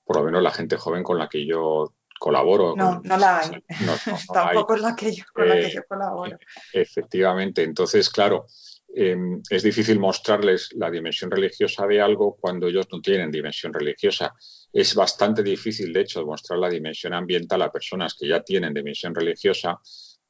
[0.04, 2.74] por lo menos la gente joven con la que yo colaboro.
[2.76, 3.62] No, no la hay.
[4.32, 6.38] Tampoco es la que yo, con la que yo colaboro.
[6.72, 7.62] Efectivamente.
[7.62, 8.46] Entonces, claro,
[8.94, 14.34] em, es difícil mostrarles la dimensión religiosa de algo cuando ellos no tienen dimensión religiosa.
[14.72, 19.14] Es bastante difícil, de hecho, mostrar la dimensión ambiental a personas que ya tienen dimensión
[19.14, 19.80] religiosa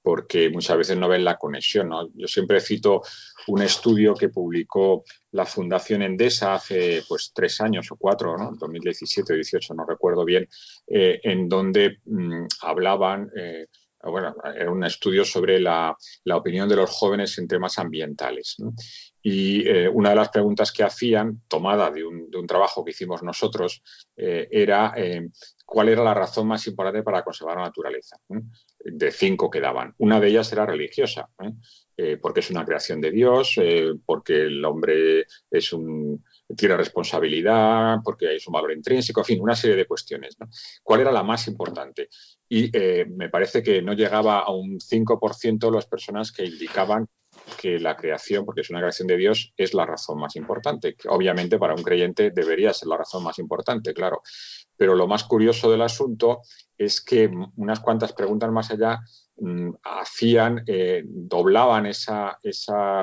[0.05, 1.91] porque muchas veces no ven la conexión.
[2.15, 3.01] Yo siempre cito
[3.47, 5.03] un estudio que publicó
[5.33, 8.53] la Fundación Endesa hace pues, tres años o cuatro, ¿no?
[8.55, 10.47] 2017 o 18, no recuerdo bien,
[10.89, 13.67] eh, en donde mm, hablaban, eh,
[14.03, 15.97] bueno, era un estudio sobre la,
[16.35, 18.59] opinión de los jóvenes en temas ambientales.
[19.27, 23.83] Y eh, una de las preguntas que hacían, tomada de un, trabajo que hicimos nosotros,
[24.17, 24.95] era
[25.65, 28.19] cuál era la razón más importante para conservar la naturaleza.
[28.29, 29.95] De cinco que daban.
[29.99, 31.53] Una de ellas era religiosa, ¿eh?
[31.97, 36.25] Eh, porque es una creación de Dios, eh, porque el hombre es un,
[36.57, 40.37] tiene responsabilidad, porque hay un valor intrínseco, en fin, una serie de cuestiones.
[40.83, 42.09] ¿Cuál era la más importante?
[42.49, 42.71] Y
[43.09, 47.09] me parece que no llegaba a un 5% las personas que indicaban
[47.61, 50.97] que la creación, porque es una creación de Dios, es la razón más importante.
[51.09, 54.23] obviamente para un creyente debería ser la razón más importante, claro.
[54.77, 56.43] Pero lo más curioso del asunto
[56.77, 59.01] es que unas cuantas preguntas más allá
[59.37, 62.39] mm, hacían, eh, doblaban esa,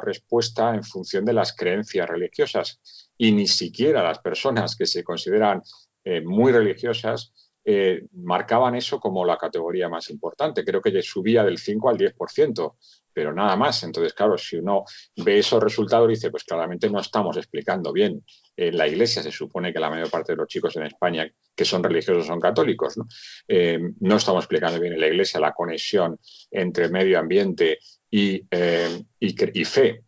[0.01, 2.79] respuesta en función de las creencias religiosas.
[3.17, 5.61] Y ni siquiera las personas que se consideran
[6.03, 7.31] eh, muy religiosas
[7.64, 10.64] eh, marcaban eso como la categoría más importante.
[10.64, 12.76] Creo que subía del 5 al 10%
[13.14, 13.84] pero nada más.
[13.84, 14.84] Entonces, claro, si uno
[15.18, 18.24] ve esos resultados, dice, pues claramente no estamos explicando bien.
[18.55, 21.66] En la Iglesia se supone que la mayor parte de los chicos en España que
[21.66, 22.97] son religiosos son católicos.
[22.97, 23.07] ¿no?
[23.47, 29.03] Eh, no estamos explicando bien en la Iglesia la conexión entre medio ambiente y, eh,
[29.20, 30.03] y, fe.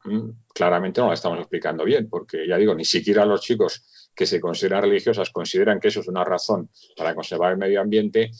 [0.53, 3.85] Claramente no la estamos explicando bien, porque ya digo, ni siquiera los chicos
[4.15, 8.31] que se consideran religiosas consideran que eso es una razón para conservar el medio ambiente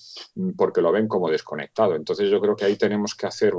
[0.57, 1.95] porque lo ven como desconectado.
[1.95, 3.53] Entonces yo creo que ahí tenemos que hacer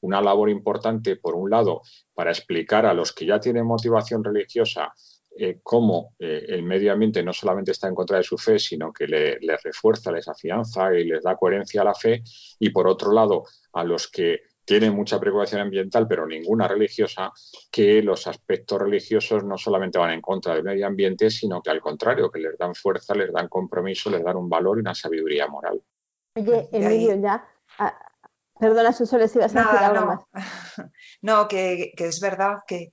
[0.00, 1.82] una labor importante, por un lado,
[2.14, 4.92] para explicar a los que ya tienen motivación religiosa
[5.38, 8.90] eh, cómo eh, el medio ambiente no solamente está en contra de su fe, sino
[8.92, 12.22] que les refuerza, les afianza y les da coherencia a la fe.
[12.58, 17.32] Y por otro lado, a los que tienen mucha preocupación ambiental, pero ninguna religiosa,
[17.70, 21.80] que los aspectos religiosos no solamente van en contra del medio ambiente, sino que al
[21.80, 25.46] contrario, que les dan fuerza, les dan compromiso, les dan un valor y una sabiduría
[25.46, 25.80] moral.
[26.34, 27.48] Oye, Emilio, ya
[28.58, 30.06] Perdona, Susole, si vas a decir algo no.
[30.06, 30.20] más.
[31.22, 32.92] No, que, es verdad que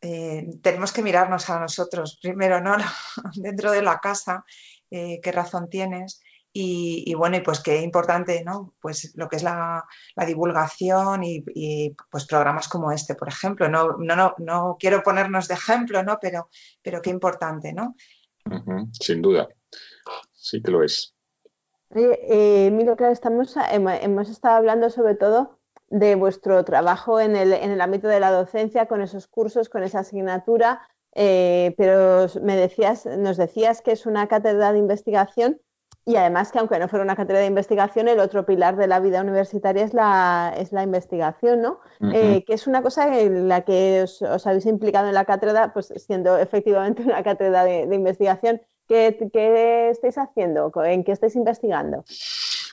[0.00, 2.76] eh, tenemos que mirarnos a nosotros primero, ¿no?
[3.34, 4.44] Dentro de la casa,
[4.90, 6.22] eh, qué razón tienes.
[6.52, 8.74] Y, bueno, y pues qué importante, ¿no?
[8.80, 9.84] Pues lo que es la,
[10.26, 13.68] divulgación y, pues programas como este, por ejemplo.
[13.68, 16.18] No, no, no, no quiero ponernos de ejemplo, ¿no?
[16.20, 16.48] Pero,
[16.82, 17.94] pero qué importante, ¿no?
[18.92, 19.48] sin duda.
[20.32, 21.14] Sí que lo es.
[21.94, 27.72] Eh, mira, claro, estamos, hemos estado hablando sobre todo de vuestro trabajo en el, en
[27.72, 33.06] el ámbito de la docencia, con esos cursos, con esa asignatura, eh, pero me decías,
[33.06, 35.60] nos decías que es una cátedra de investigación
[36.04, 39.00] y además que aunque no fuera una cátedra de investigación, el otro pilar de la
[39.00, 41.80] vida universitaria es la, es la investigación, ¿no?
[42.12, 45.92] Eh, que es una cosa en la que os, habéis implicado en la cátedra, pues
[45.96, 48.60] siendo efectivamente una cátedra de, investigación.
[48.88, 50.72] ¿Qué, ¿Qué estáis haciendo?
[50.84, 52.04] ¿En qué estáis investigando?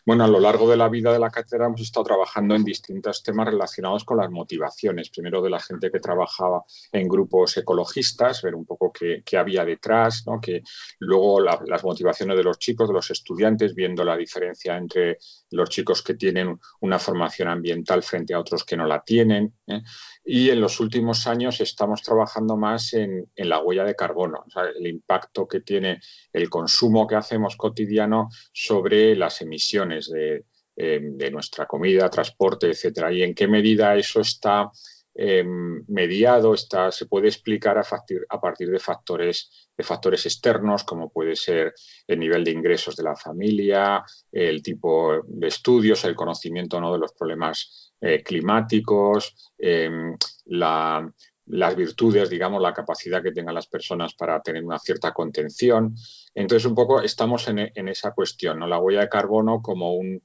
[0.07, 3.21] Bueno, a lo largo de la vida de la cátedra hemos estado trabajando en distintos
[3.23, 5.09] temas relacionados con las motivaciones.
[5.09, 10.23] Primero de la gente que trabajaba en grupos ecologistas, ver un poco qué, había detrás,
[10.41, 10.63] que
[10.99, 15.17] luego las motivaciones de los chicos, de los estudiantes, viendo la diferencia entre
[15.51, 19.55] los chicos que tienen una formación ambiental frente a otros que no la tienen.
[19.67, 19.81] ¿eh?
[20.23, 24.45] Y en los últimos años estamos trabajando más en, la huella de carbono,
[24.77, 25.99] el impacto que tiene
[26.31, 30.45] el consumo que hacemos cotidiano sobre las emisiones de,
[30.75, 34.69] eh, nuestra comida, transporte, etcétera, y en qué medida eso está
[35.15, 37.83] em, mediado, está, se puede explicar a,
[38.29, 41.73] a partir de factores, de factores externos, como puede ser
[42.05, 46.93] el nivel de ingresos de la familia, el tipo de estudios, el conocimiento ¿no?
[46.93, 54.13] de los problemas eh, climáticos, em, las virtudes, digamos, la capacidad que tengan las personas
[54.13, 55.95] para tener una cierta contención.
[56.37, 58.67] Entonces, un poco estamos en, esa cuestión, ¿no?
[58.67, 60.21] La huella de carbono como un,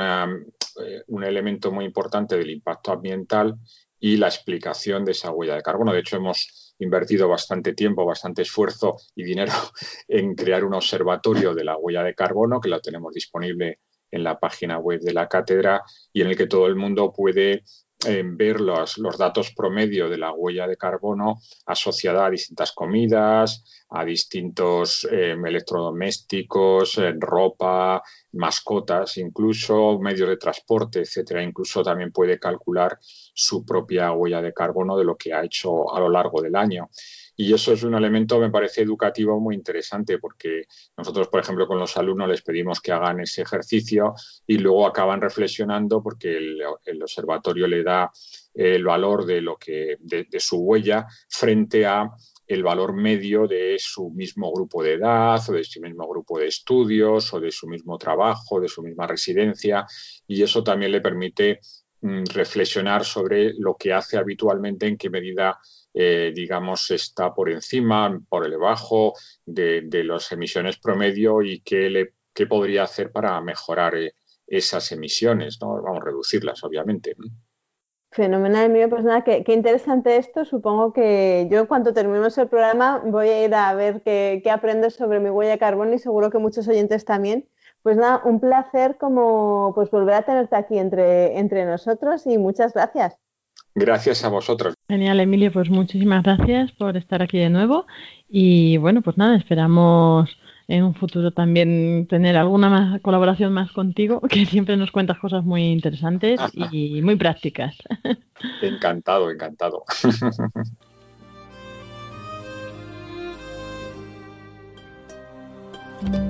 [0.00, 3.56] eh, un elemento muy importante del impacto ambiental
[3.98, 5.92] y la explicación de esa huella de carbono.
[5.92, 9.52] De hecho, hemos invertido bastante tiempo, bastante esfuerzo y dinero
[10.08, 13.80] en crear un observatorio de la huella de carbono, que lo tenemos disponible
[14.10, 17.64] en la página web de la cátedra y en el que todo el mundo puede
[18.06, 24.04] eh, ver los, datos promedio de la huella de carbono asociada a distintas comidas, a
[24.04, 28.02] distintos eh, electrodomésticos, ropa,
[28.32, 31.42] mascotas, incluso medios de transporte, etcétera.
[31.42, 36.00] Incluso también puede calcular su propia huella de carbono de lo que ha hecho a
[36.00, 36.88] lo largo del año.
[37.36, 40.64] Y eso es un elemento, me parece, educativo muy interesante, porque
[40.94, 44.14] nosotros, por ejemplo, con los alumnos les pedimos que hagan ese ejercicio
[44.46, 48.10] y luego acaban reflexionando porque el, observatorio le da
[48.52, 52.10] el valor de, lo que, de, su huella frente a
[52.50, 56.48] el valor medio de su mismo grupo de edad o de su mismo grupo de
[56.48, 59.86] estudios o de su mismo trabajo, de su misma residencia
[60.26, 61.60] y eso también le permite
[62.00, 65.60] mm, reflexionar sobre lo que hace habitualmente, en qué medida
[65.94, 72.14] eh, digamos, está por encima, por el debajo de, las emisiones promedio y qué, le,
[72.32, 74.14] qué podría hacer para mejorar eh,
[74.46, 75.82] esas emisiones, ¿no?
[75.82, 77.14] Vamos a reducirlas, obviamente.
[78.12, 80.44] Fenomenal, mío, pues nada, qué, interesante esto.
[80.44, 84.50] Supongo que yo en cuanto terminemos el programa voy a ir a ver qué, qué
[84.50, 87.46] aprendo sobre mi huella de carbono y seguro que muchos oyentes también.
[87.82, 92.74] Pues nada, un placer como pues volver a tenerte aquí entre, entre nosotros y muchas
[92.74, 93.16] gracias.
[93.74, 94.74] Gracias a vosotros.
[94.88, 97.86] Genial, Emilio, pues muchísimas gracias por estar aquí de nuevo.
[98.28, 100.28] Y bueno, pues nada, esperamos
[100.70, 105.44] en un futuro también tener alguna más colaboración más contigo, que siempre nos cuentas cosas
[105.44, 107.76] muy interesantes y muy prácticas.
[108.62, 109.84] Encantado, encantado.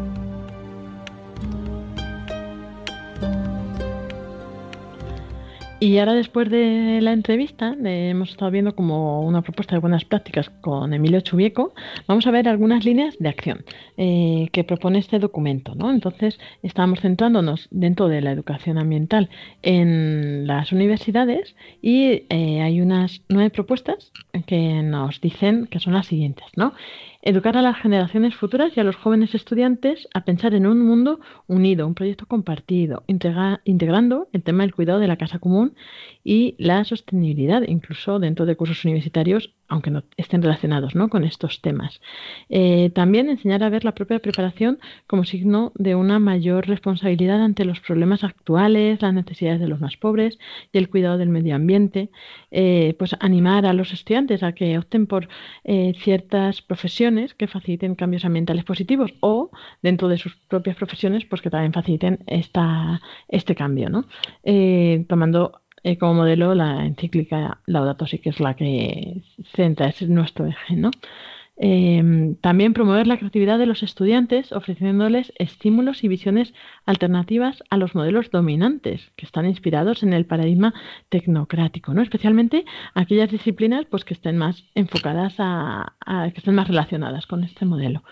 [5.78, 10.48] Y ahora después de la entrevista, hemos estado viendo como una propuesta de buenas prácticas
[10.62, 11.74] con Emilio Chubieco,
[12.06, 13.62] vamos a ver algunas líneas de acción
[13.98, 15.74] eh, que propone este documento.
[15.74, 15.90] ¿no?
[15.90, 19.28] Entonces, estamos centrándonos dentro de la educación ambiental
[19.60, 24.12] en las universidades y eh, hay unas nueve propuestas
[24.46, 26.46] que nos dicen que son las siguientes.
[26.56, 26.72] ¿no?
[27.28, 31.18] Educar a las generaciones futuras y a los jóvenes estudiantes a pensar en un mundo
[31.48, 35.74] unido, un proyecto compartido, integrando el tema del cuidado de la casa común
[36.22, 41.08] y la sostenibilidad, incluso dentro de cursos universitarios aunque no estén relacionados ¿no?
[41.08, 42.00] con estos temas.
[42.48, 47.64] Eh, también enseñar a ver la propia preparación como signo de una mayor responsabilidad ante
[47.64, 50.38] los problemas actuales, las necesidades de los más pobres
[50.72, 52.10] y el cuidado del medio ambiente.
[52.50, 55.28] Eh, pues animar a los estudiantes a que opten por
[55.64, 59.50] eh, ciertas profesiones que faciliten cambios ambientales positivos o
[59.82, 64.06] dentro de sus propias profesiones pues que también faciliten esta, este cambio, ¿no?
[65.08, 69.22] tomando eh, como modelo la encíclica Laudato Si, que es la que
[69.54, 70.90] centra, es nuestro eje, ¿no?
[71.58, 76.52] Em, también promover la creatividad de los estudiantes ofreciéndoles estímulos y visiones
[76.86, 80.74] alternativas a los modelos dominantes que están inspirados en el paradigma
[81.08, 82.02] tecnocrático, ¿no?
[82.02, 82.64] especialmente
[82.94, 87.64] aquellas disciplinas pues, que estén más enfocadas a, a que estén más relacionadas con este
[87.64, 88.02] modelo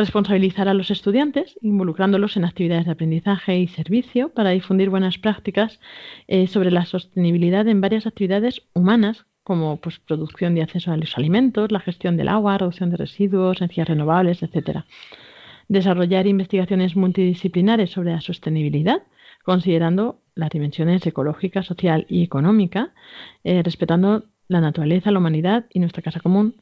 [0.00, 5.78] responsabilizar a los estudiantes, involucrándolos en actividades de aprendizaje y servicio para difundir buenas prácticas
[6.26, 11.18] eh, sobre la sostenibilidad en varias actividades humanas como pues, producción y acceso a los
[11.18, 14.84] alimentos, la gestión del agua, reducción de residuos, energías renovables, etc.
[15.68, 19.02] Desarrollar investigaciones multidisciplinares sobre la sostenibilidad,
[19.44, 22.94] considerando las dimensiones ecológica, social y económica,
[23.44, 26.54] eh, respetando la naturaleza, la humanidad y nuestra casa común.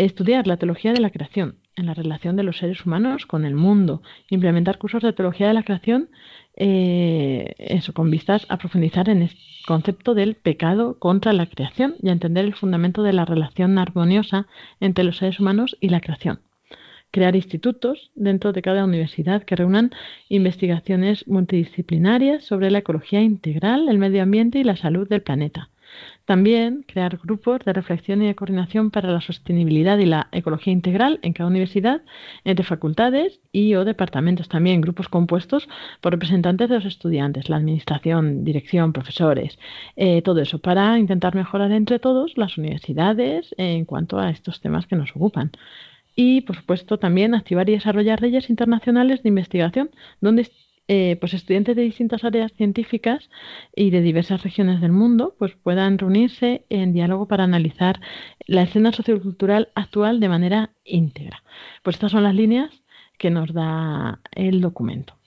[0.00, 3.54] Estudiar la teología de la creación, en la relación de los seres humanos con el
[3.54, 6.08] mundo, implementar cursos de teología de la creación,
[6.56, 9.30] eh, eso, con vistas a profundizar en el
[9.66, 14.46] concepto del pecado contra la creación y a entender el fundamento de la relación armoniosa
[14.80, 16.40] entre los seres humanos y la creación.
[17.10, 19.90] Crear institutos dentro de cada universidad que reúnan
[20.30, 25.68] investigaciones multidisciplinarias sobre la ecología integral, el medio ambiente y la salud del planeta
[26.24, 31.18] también crear grupos de reflexión y de coordinación para la sostenibilidad y la ecología integral
[31.22, 32.02] en cada universidad,
[32.44, 34.48] entre facultades y o departamentos.
[34.48, 35.68] También, grupos compuestos
[36.00, 39.58] por representantes de los estudiantes, la administración, dirección, profesores,
[39.96, 44.86] eh, todo eso, para intentar mejorar entre todos las universidades en cuanto a estos temas
[44.86, 45.50] que nos ocupan.
[46.16, 50.50] Y, por supuesto, también activar y desarrollar redes internacionales de investigación donde
[50.88, 53.30] eh, pues estudiantes de distintas áreas científicas
[53.76, 58.00] y de diversas regiones del mundo pues puedan reunirse en diálogo para analizar
[58.46, 61.42] la escena sociocultural actual de manera íntegra.
[61.82, 62.70] Pues estas son las líneas
[63.18, 65.19] que nos da el documento.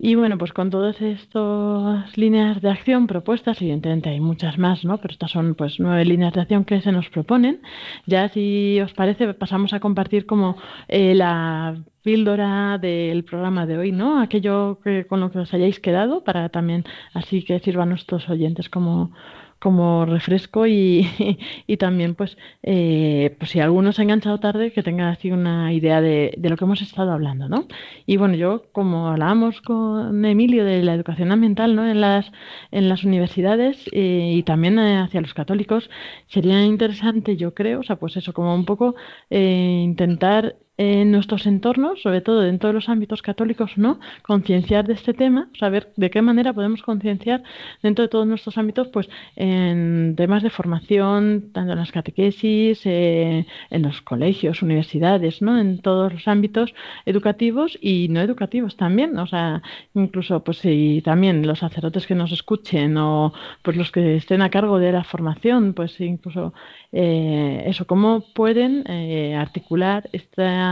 [0.00, 4.98] Y bueno, pues con todas estas líneas de acción propuestas, evidentemente hay muchas más, ¿no?
[4.98, 7.62] Pero estas son pues nueve líneas de acción que se nos proponen.
[8.06, 13.90] Ya si os parece, pasamos a compartir como eh, la píldora del programa de hoy,
[13.90, 14.20] ¿no?
[14.20, 18.28] Aquello que, con lo que os hayáis quedado para también así que sirva a nuestros
[18.28, 19.12] oyentes como
[19.58, 21.06] como refresco y,
[21.66, 25.72] y también pues, eh, pues si alguno se ha enganchado tarde que tenga así una
[25.72, 27.66] idea de, de, lo que hemos estado hablando, ¿no?
[28.06, 31.86] Y bueno, yo como hablábamos con Emilio de la educación ambiental, ¿no?
[31.88, 32.30] En las,
[32.70, 35.90] en las universidades eh, y también eh, hacia los católicos,
[36.26, 38.94] sería interesante, yo creo, o sea, pues eso, como un poco
[39.30, 43.98] eh, intentar en nuestros entornos, sobre todo dentro de los ámbitos católicos, ¿no?
[44.22, 47.42] Concienciar de este tema, saber de qué manera podemos concienciar
[47.82, 53.44] dentro de todos nuestros ámbitos, pues en temas de formación, tanto en las catequesis, eh,
[53.70, 55.58] en los colegios, universidades, ¿no?
[55.58, 56.72] En todos los ámbitos
[57.06, 59.62] educativos y no educativos también, o sea,
[59.94, 64.50] incluso pues si también los sacerdotes que nos escuchen o pues los que estén a
[64.50, 66.54] cargo de la formación, pues incluso
[66.92, 70.67] eh, eso, cómo pueden eh, articular esta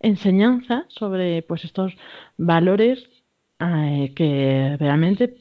[0.00, 1.94] enseñanza sobre pues estos
[2.36, 3.08] valores
[3.60, 5.36] eh, que realmente,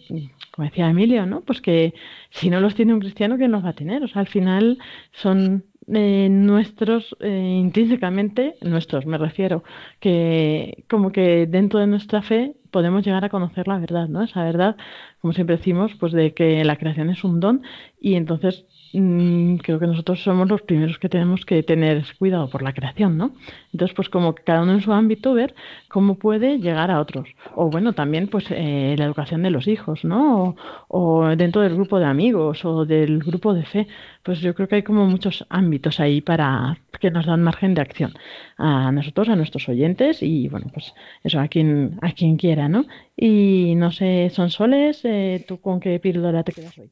[0.52, 1.42] como decía Emilio, ¿no?
[1.42, 1.94] Pues que
[2.30, 4.04] si no los tiene un cristiano, ¿quién los va a tener?
[4.04, 4.78] O sea, al final
[5.12, 9.64] son nuestros, intrínsecamente nuestros, me refiero,
[10.00, 14.24] que como que dentro de nuestra fe podemos llegar a conocer la verdad, ¿no?
[14.24, 14.78] Esa verdad,
[15.22, 17.64] como siempre decimos, pues de que la creación es un don
[18.00, 22.74] y entonces creo que nosotros somos los primeros que tenemos que tener cuidado por la
[22.74, 23.36] creación, ¿no?
[23.72, 25.54] Entonces, pues como cada uno en su ámbito, ver
[25.88, 27.30] cómo puede llegar a otros.
[27.56, 30.56] O bueno, también pues eh, la educación de los hijos, ¿no?
[30.88, 33.88] O, dentro del grupo de amigos o del grupo de fe.
[34.24, 37.82] Pues yo creo que hay como muchos ámbitos ahí para que nos dan margen de
[37.82, 38.14] acción
[38.58, 42.86] a nosotros, a nuestros oyentes y bueno, pues eso a quien, a quien quiera, ¿no?
[43.16, 46.92] Y no sé, son soles, eh, ¿tú con qué píldora te quedas hoy?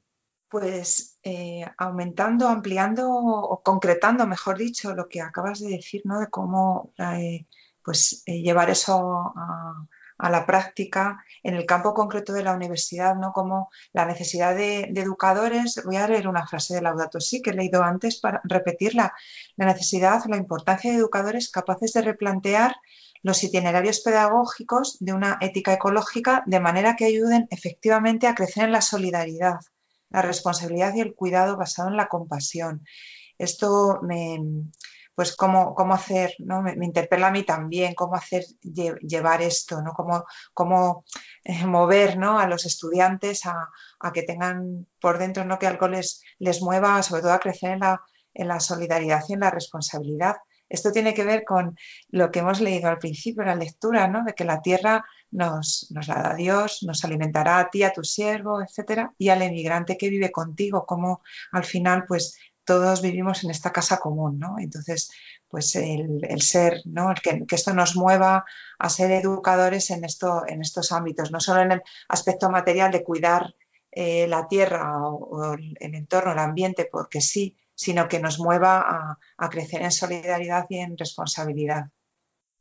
[0.50, 6.20] Pues eh, aumentando, ampliando o concretando, mejor dicho, lo que acabas de decir, ¿no?
[6.20, 7.46] De cómo eh,
[7.84, 9.88] pues, eh, llevar eso a,
[10.30, 13.32] la práctica en el campo concreto de la universidad, ¿no?
[13.34, 17.54] Como la necesidad de, educadores, voy a leer una frase de Laudato Si que he
[17.54, 19.14] leído antes para repetirla,
[19.58, 22.76] la necesidad, la importancia de educadores capaces de replantear
[23.22, 28.72] los itinerarios pedagógicos de una ética ecológica de manera que ayuden efectivamente a crecer en
[28.72, 29.60] la solidaridad
[30.10, 32.86] la responsabilidad y el cuidado basado en la compasión.
[33.38, 34.40] Esto me,
[35.18, 36.62] pues cómo, cómo hacer, ¿no?
[36.62, 39.94] me, interpela a mí también, cómo hacer llevar esto, ¿no?
[39.94, 41.06] cómo, cómo
[41.44, 42.40] eh, mover ¿no?
[42.40, 43.68] a los estudiantes a,
[44.14, 45.58] que tengan por dentro ¿no?
[45.58, 48.00] que algo les, les mueva, sobre todo a crecer en la,
[48.36, 50.36] en la solidaridad y en la responsabilidad.
[50.70, 51.76] Esto tiene que ver con
[52.10, 54.24] lo que hemos leído al principio, la lectura, ¿no?
[54.24, 58.62] de que la tierra nos, la da Dios, nos alimentará a ti, a tu siervo,
[58.62, 61.22] etcétera, y al emigrante que vive contigo, como
[61.52, 64.60] al final, pues todos vivimos en esta casa común, ¿no?
[64.60, 65.10] Entonces,
[65.48, 67.12] pues el, ser, ¿no?
[67.12, 68.46] El que, esto nos mueva
[68.78, 73.04] a ser educadores en, esto, en estos ámbitos, no solo en el aspecto material de
[73.04, 73.56] cuidar
[73.92, 79.50] eh, la tierra o, el, entorno, el ambiente, porque sí, sino que nos mueva a
[79.50, 81.86] crecer en solidaridad y en responsabilidad.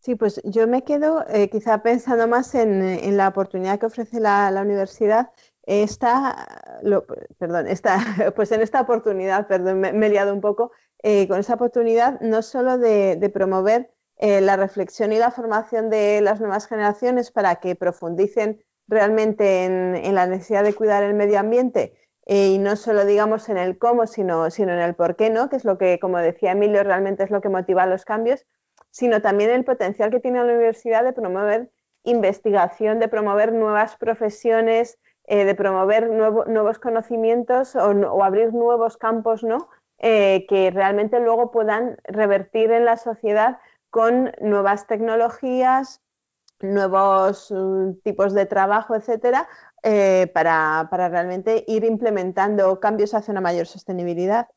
[0.07, 4.57] Sí, pues yo me quedo eh, quizá pensando más en, la oportunidad que ofrece la,
[4.63, 5.33] universidad.
[5.65, 6.47] Esta,
[7.39, 7.99] perdón, esta,
[8.37, 10.71] pues en esta oportunidad, perdón, me, he liado un poco,
[11.03, 16.21] eh, con esa oportunidad no solo de, promover eh, la reflexión y la formación de
[16.21, 21.95] las nuevas generaciones para que profundicen realmente en, la necesidad de cuidar el medio ambiente
[22.27, 25.49] y no solo digamos en el cómo, sino, sino en el por qué, ¿no?
[25.49, 28.47] que es lo que, como decía Emilio, realmente es lo que motiva los cambios,
[28.97, 31.71] sino también el potencial que tiene la universidad de promover
[32.05, 39.69] investigación, de promover nuevas profesiones, eh, de promover nuevos conocimientos o, abrir nuevos campos, ¿no?
[39.99, 43.59] Eh, que realmente luego puedan revertir en la sociedad
[43.91, 46.01] con nuevas tecnologías,
[46.61, 49.47] nuevos mm, tipos de trabajo, etcétera,
[49.83, 54.49] eh, para, para realmente ir implementando cambios hacia una mayor sostenibilidad.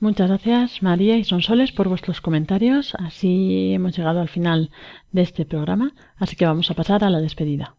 [0.00, 2.94] Muchas gracias María y Sonsoles por vuestros comentarios.
[2.94, 4.70] Así hemos llegado al final
[5.12, 7.76] de este programa, así que vamos a pasar a la despedida.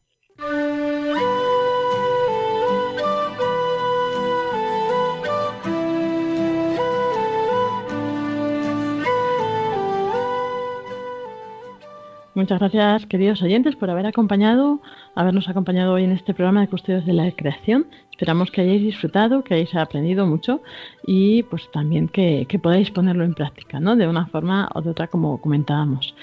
[12.35, 14.81] Muchas gracias, queridos oyentes, por haber acompañado,
[15.15, 17.87] habernos acompañado hoy en este programa de Custodios de la Creación.
[18.11, 20.61] Esperamos que hayáis disfrutado, que hayáis aprendido mucho
[21.05, 23.95] y pues también que, podáis ponerlo en práctica, ¿no?
[23.95, 26.15] De una forma o de otra, como comentábamos.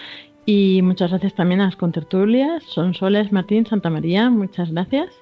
[0.46, 5.14] Y muchas gracias también a las contertulias, Son Soles, Martín, Santa María, muchas gracias.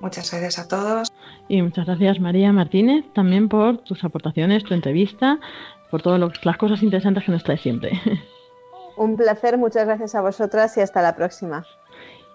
[0.00, 1.12] Muchas gracias a todos.
[1.48, 5.40] Y muchas gracias María Martínez también por tus aportaciones, tu entrevista,
[5.90, 8.00] por todas las cosas interesantes que nos traes siempre.
[8.96, 11.64] Un placer, muchas gracias a vosotras y hasta la próxima.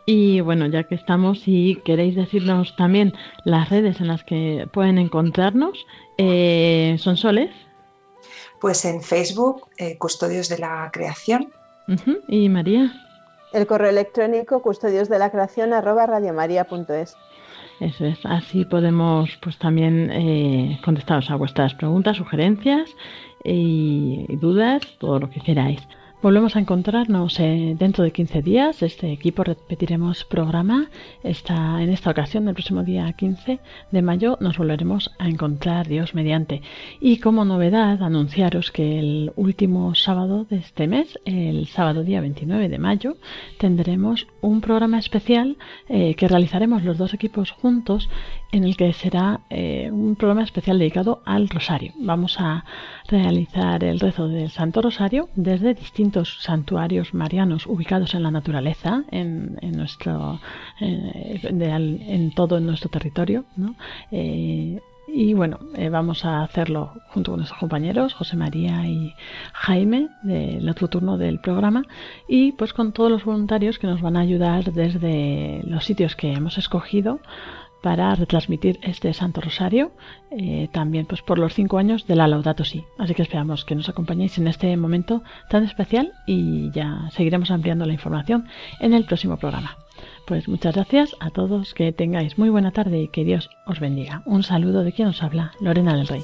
[0.06, 5.00] Y bueno, ya que estamos, si queréis decirnos también las redes en las que pueden
[5.00, 5.86] encontrarnos,
[6.18, 7.50] eh, ¿son soles?
[8.62, 11.52] Pues en Facebook, eh, Custodios de la Creación.
[12.28, 12.92] ¿Y María?
[13.54, 17.16] El correo electrónico custodios de la creación arroba radiomaria.es.
[17.80, 22.90] Eso es, así podemos pues también eh, contestaros a vuestras preguntas, sugerencias
[23.44, 25.82] y dudas, todo lo que queráis.
[26.26, 28.82] Volvemos a encontrarnos eh, dentro de 15 días.
[28.82, 30.90] Este equipo repetiremos programa.
[31.22, 33.60] Esta, en esta ocasión, el próximo día 15
[33.92, 36.64] de mayo, nos volveremos a encontrar, Dios mediante.
[37.00, 42.70] Y como novedad, anunciaros que el último sábado de este mes, el sábado día 29
[42.70, 43.18] de mayo,
[43.60, 45.58] tendremos un programa especial
[45.90, 48.10] eh, que realizaremos los dos equipos juntos
[48.56, 51.92] en el que será eh, un programa especial dedicado al rosario.
[51.98, 52.64] Vamos a
[53.06, 59.58] realizar el rezo del Santo Rosario desde distintos santuarios marianos ubicados en la naturaleza, en,
[59.76, 60.40] nuestro,
[60.80, 63.44] eh, en todo nuestro territorio.
[64.12, 65.60] Eh, y bueno,
[65.92, 69.14] vamos a hacerlo junto con nuestros compañeros, José María y
[69.54, 71.84] Jaime, del otro turno del programa,
[72.28, 76.34] y pues con todos los voluntarios que nos van a ayudar desde los sitios que
[76.34, 77.20] hemos escogido
[77.86, 79.92] para retransmitir este Santo Rosario,
[80.32, 82.84] eh, también pues por los cinco años de la Laudato Si.
[82.98, 85.22] Así que esperamos que nos acompañéis en este momento
[85.52, 88.48] tan especial y ya seguiremos ampliando la información
[88.80, 89.78] en el próximo programa.
[90.26, 94.24] Pues muchas gracias a todos, que tengáis muy buena tarde y que Dios os bendiga.
[94.26, 96.24] Un saludo de quien os habla, Lorena del Rey.